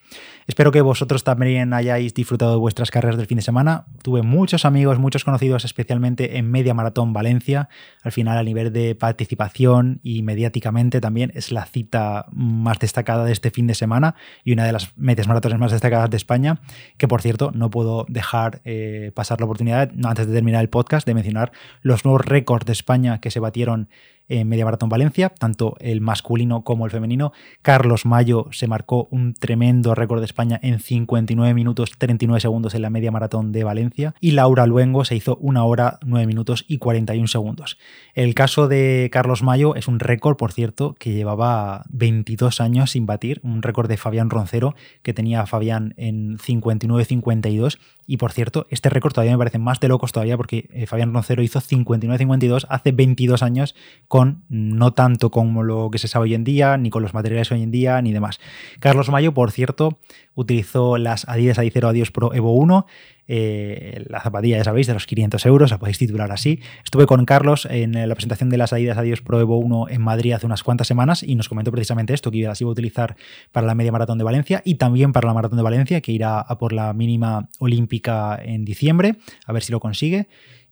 Espero 0.47 0.73
que 0.73 0.81
vosotros 0.81 1.23
también 1.23 1.73
hayáis 1.73 2.13
disfrutado 2.15 2.53
de 2.53 2.59
vuestras 2.59 2.91
carreras 2.91 3.17
del 3.17 3.27
fin 3.27 3.37
de 3.37 3.43
semana. 3.43 3.87
Tuve 4.03 4.23
muchos 4.23 4.65
amigos, 4.65 4.99
muchos 4.99 5.25
conocidos, 5.25 5.65
especialmente 5.65 6.39
en 6.39 6.51
Media 6.51 6.75
Maratón 6.75 7.13
Valencia. 7.13 7.69
Al 8.03 8.13
final, 8.13 8.37
a 8.37 8.43
nivel 8.43 8.73
de 8.73 8.95
participación 8.95 10.01
y 10.03 10.23
mediáticamente 10.23 11.01
también 11.01 11.31
es 11.35 11.53
la 11.53 11.65
cita 11.67 12.27
más 12.33 12.79
destacada 12.79 13.25
de 13.25 13.33
este 13.33 13.51
fin 13.51 13.67
de 13.67 13.75
semana 13.75 14.17
y 14.45 14.53
una 14.53 14.65
de 14.65 14.73
las 14.73 14.97
medias 14.97 15.29
maratones 15.29 15.59
más 15.59 15.73
destacadas 15.73 16.11
de 16.11 16.17
España, 16.17 16.61
que 16.97 17.07
por 17.07 17.23
cierto, 17.23 17.53
no 17.53 17.71
puedo 17.71 18.07
dejar 18.09 18.61
eh, 18.65 19.13
pasar 19.15 19.41
la 19.41 19.47
oportunidad, 19.47 19.91
antes 20.05 20.27
de 20.27 20.35
terminar 20.35 20.63
el 20.63 20.69
podcast, 20.69 21.07
de 21.07 21.15
mencionar 21.15 21.53
los 21.83 22.05
nuevos 22.05 22.25
récords 22.25 22.67
de 22.67 22.73
España 22.73 23.21
que 23.21 23.31
se 23.31 23.41
batieron 23.41 23.89
en 24.29 24.49
Media 24.49 24.65
Maratón 24.65 24.89
Valencia, 24.89 25.31
tanto 25.31 25.77
el 25.81 26.01
masculino 26.01 26.63
como 26.63 26.85
el 26.85 26.91
femenino. 26.91 27.33
Carlos 27.63 28.07
Mayo 28.07 28.49
se 28.53 28.67
marcó 28.67 29.09
un 29.11 29.35
tremendo 29.35 29.95
récord 29.95 30.21
de 30.21 30.27
España 30.27 30.61
en 30.63 30.81
59 30.81 31.55
minutos 31.55 31.93
39 31.99 32.41
segundos 32.41 32.75
en 32.75 32.83
la 32.83 32.91
Media 32.91 33.11
Maratón 33.11 33.53
de 33.53 33.65
Valencia 33.65 34.15
y 34.21 34.33
Laura 34.33 34.67
Luengo 34.67 35.05
se 35.05 35.17
hizo 35.17 35.37
una 35.37 35.65
hora 35.65 35.99
9 36.05 36.27
minutos 36.27 36.65
y 36.69 36.79
41 36.79 37.27
segundos. 37.29 37.79
El 38.15 38.35
caso 38.35 38.69
de 38.69 39.09
Carlos 39.13 39.43
Mayo 39.43 39.75
es 39.75 39.89
un 39.89 40.01
récord, 40.01 40.37
por 40.37 40.53
cierto, 40.53 40.95
que 40.99 41.13
llevaba 41.13 41.85
22 41.91 42.61
años 42.61 42.91
sin 42.93 43.07
batir, 43.07 43.41
un 43.43 43.63
récord 43.63 43.89
de 43.89 43.97
Fabián 43.97 44.31
Roncero 44.31 44.75
que 45.03 45.15
tenía 45.15 45.47
Fabián 45.47 45.95
en 45.97 46.39
59-52 46.39 47.79
y 48.11 48.17
por 48.17 48.33
cierto, 48.33 48.67
este 48.71 48.89
récord 48.89 49.13
todavía 49.13 49.33
me 49.33 49.39
parece 49.39 49.59
más 49.59 49.81
de 49.81 49.89
locos 49.89 50.13
todavía 50.13 50.39
porque 50.39 50.71
eh, 50.73 50.87
Fabián 50.87 51.13
Roncero 51.13 51.43
hizo 51.43 51.61
59-52 51.61 52.65
hace 52.71 52.91
22 52.91 53.43
años 53.43 53.75
con 54.09 54.18
no 54.49 54.93
tanto 54.93 55.31
como 55.31 55.63
lo 55.63 55.91
que 55.91 55.99
se 55.99 56.09
sabe 56.09 56.25
hoy 56.25 56.35
en 56.35 56.45
día, 56.45 56.77
ni 56.77 56.91
con 56.91 57.03
los 57.03 57.15
materiales 57.15 57.51
hoy 57.53 57.63
en 57.63 57.71
día, 57.71 58.01
ni 58.03 58.13
demás. 58.13 58.41
Carlos 58.81 59.09
Mayo, 59.11 59.35
por 59.35 59.51
cierto, 59.51 59.99
utilizó 60.35 60.99
las 60.99 61.29
Adidas 61.29 61.59
Adicero 61.59 61.89
Adios 61.89 62.11
Pro 62.11 62.35
Evo 62.35 62.55
1 62.55 62.87
eh, 63.31 64.05
la 64.09 64.23
zapatilla, 64.23 64.57
ya 64.57 64.65
sabéis, 64.65 64.87
de 64.87 64.95
los 64.95 65.07
500 65.07 65.45
euros, 65.45 65.71
la 65.71 65.79
podéis 65.79 65.99
titular 65.99 66.33
así. 66.33 66.61
Estuve 66.83 67.07
con 67.07 67.27
Carlos 67.27 67.69
en 67.71 67.93
la 67.93 68.15
presentación 68.15 68.49
de 68.49 68.57
las 68.57 68.73
Adidas 68.73 68.97
Adios 68.97 69.21
Pro 69.21 69.39
Evo 69.39 69.59
1 69.59 69.91
en 69.91 70.01
Madrid 70.01 70.33
hace 70.33 70.47
unas 70.47 70.63
cuantas 70.63 70.87
semanas 70.87 71.23
y 71.23 71.35
nos 71.35 71.51
comentó 71.51 71.71
precisamente 71.71 72.15
esto, 72.15 72.31
que 72.31 72.41
las 72.41 72.59
iba 72.63 72.69
a 72.69 72.73
utilizar 72.73 73.17
para 73.53 73.67
la 73.67 73.75
media 73.75 73.93
maratón 73.93 74.17
de 74.17 74.25
Valencia 74.25 74.63
y 74.65 74.77
también 74.77 75.13
para 75.13 75.29
la 75.29 75.35
maratón 75.35 75.59
de 75.59 75.63
Valencia, 75.63 76.01
que 76.01 76.11
irá 76.11 76.41
a 76.41 76.57
por 76.57 76.73
la 76.73 76.95
mínima 76.95 77.51
olímpica 77.59 78.41
en 78.43 78.65
diciembre, 78.65 79.17
a 79.45 79.53
ver 79.53 79.63
si 79.63 79.73
lo 79.73 79.81
consigue. 79.81 80.27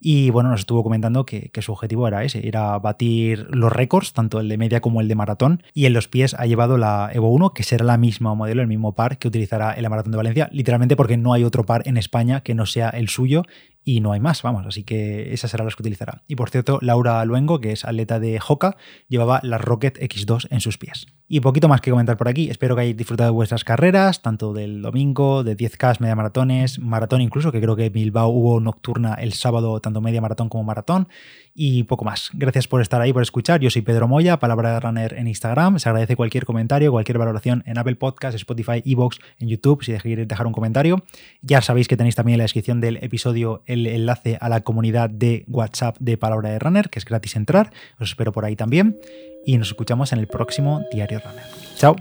Y 0.09 0.31
bueno, 0.31 0.51
nos 0.51 0.61
estuvo 0.61 0.85
comentando 0.85 1.27
que, 1.27 1.51
su 1.61 1.73
objetivo 1.73 2.07
era 2.07 2.23
ese, 2.23 2.47
era 2.47 2.79
batir 2.79 3.49
los 3.51 3.73
récords, 3.73 4.13
tanto 4.13 4.39
el 4.39 4.49
de 4.49 4.57
media 4.57 4.81
como 4.81 5.01
el 5.01 5.09
de 5.09 5.17
maratón. 5.17 5.65
Y 5.75 5.87
en 5.87 5.95
los 5.95 6.07
pies 6.07 6.33
ha 6.39 6.47
llevado 6.47 6.79
la 6.79 7.11
Evo 7.13 7.29
1, 7.31 7.53
que 7.53 7.65
será 7.65 7.85
la 7.85 7.97
misma 7.97 8.33
modelo, 8.37 8.63
el 8.63 8.69
mismo 8.69 8.95
par 8.95 9.19
que 9.19 9.27
utilizará 9.27 9.75
en 9.75 9.83
la 9.83 9.89
maratón 9.89 10.13
de 10.13 10.19
Valencia, 10.19 10.49
literalmente 10.53 10.95
porque 10.95 11.17
no 11.17 11.33
hay 11.33 11.43
otro 11.43 11.67
par 11.67 11.83
en 11.89 11.97
España 11.97 12.43
que 12.43 12.55
no 12.55 12.67
sea 12.67 12.91
el 12.91 13.09
suyo 13.09 13.43
y 13.89 14.01
no 14.01 14.11
hay 14.11 14.19
más, 14.19 14.43
vamos, 14.43 14.67
así 14.67 14.83
que 14.83 15.33
esas 15.33 15.53
serán 15.53 15.65
las 15.65 15.77
que 15.77 15.83
utilizará. 15.85 16.25
Y 16.27 16.35
por 16.35 16.51
cierto, 16.51 16.81
Laura 16.83 17.25
Luengo, 17.25 17.61
que 17.61 17.71
es 17.71 17.85
atleta 17.85 18.19
de 18.19 18.41
Hoka, 18.47 18.77
llevaba 19.09 19.39
la 19.45 19.59
Rocket 19.59 19.97
X2 20.01 20.49
en 20.51 20.61
sus 20.61 20.77
pies. 20.77 21.07
Y 21.29 21.39
poquito 21.39 21.69
más 21.69 21.81
que 21.81 21.93
comentar 21.93 22.17
por 22.17 22.27
aquí, 22.27 22.51
espero 22.51 22.75
que 22.75 22.83
hayáis 22.83 22.97
disfrutado 22.97 23.31
de 23.31 23.35
vuestras 23.35 23.63
carreras, 23.63 24.23
tanto 24.23 24.53
del 24.53 24.83
domingo, 24.83 25.45
de 25.45 25.57
10K, 25.57 26.01
media 26.01 26.17
maratones, 26.17 26.81
maratón 26.81 27.21
incluso, 27.21 27.53
que 27.53 27.61
creo 27.61 27.77
que 27.77 27.89
Bilbao 27.89 28.29
hubo 28.29 28.61
nocturna 28.61 29.15
el 29.15 29.33
sábado, 29.33 29.81
tanto 29.81 30.01
media 30.01 30.21
maratón 30.21 30.49
como 30.49 30.65
maratón, 30.65 31.09
y 31.53 31.85
poco 31.85 32.05
más. 32.05 32.31
Gracias 32.35 32.69
por 32.69 32.83
estar 32.83 33.01
ahí, 33.01 33.13
por 33.13 33.23
escuchar. 33.23 33.61
Yo 33.61 33.71
soy 33.71 33.83
Pedro 33.83 34.07
Moya, 34.07 34.39
Palabra 34.39 34.75
de 34.75 34.81
Runner 34.81 35.15
en 35.15 35.27
Instagram. 35.27 35.79
Se 35.79 35.89
agradece 35.89 36.15
cualquier 36.15 36.45
comentario, 36.45 36.93
cualquier 36.93 37.19
valoración 37.19 37.63
en 37.67 37.79
Apple 37.79 37.97
Podcasts, 37.97 38.37
Spotify, 38.37 38.83
Evox, 38.85 39.19
en 39.39 39.49
YouTube, 39.49 39.83
si 39.83 39.97
queréis 39.97 40.29
dejar 40.29 40.47
un 40.47 40.53
comentario. 40.53 41.03
Ya 41.41 41.63
sabéis 41.63 41.89
que 41.89 41.97
tenéis 41.97 42.15
también 42.15 42.35
en 42.35 42.39
la 42.39 42.45
descripción 42.45 42.81
del 42.81 42.99
episodio 42.99 43.63
el 43.77 43.87
enlace 43.87 44.39
a 44.41 44.49
la 44.49 44.61
comunidad 44.63 45.11
de 45.11 45.45
WhatsApp 45.49 45.97
de 46.01 46.17
Palabra 46.17 46.51
de 46.51 46.59
Runner, 46.59 46.89
que 46.89 46.99
es 46.99 47.05
gratis 47.05 47.37
entrar. 47.37 47.73
Os 48.01 48.11
espero 48.11 48.33
por 48.33 48.45
ahí 48.45 48.57
también. 48.57 48.97
Y 49.45 49.59
nos 49.59 49.69
escuchamos 49.69 50.13
en 50.13 50.19
el 50.19 50.27
próximo 50.27 50.85
Diario 50.93 51.21
Runner. 51.21 51.45
Chao. 51.77 51.97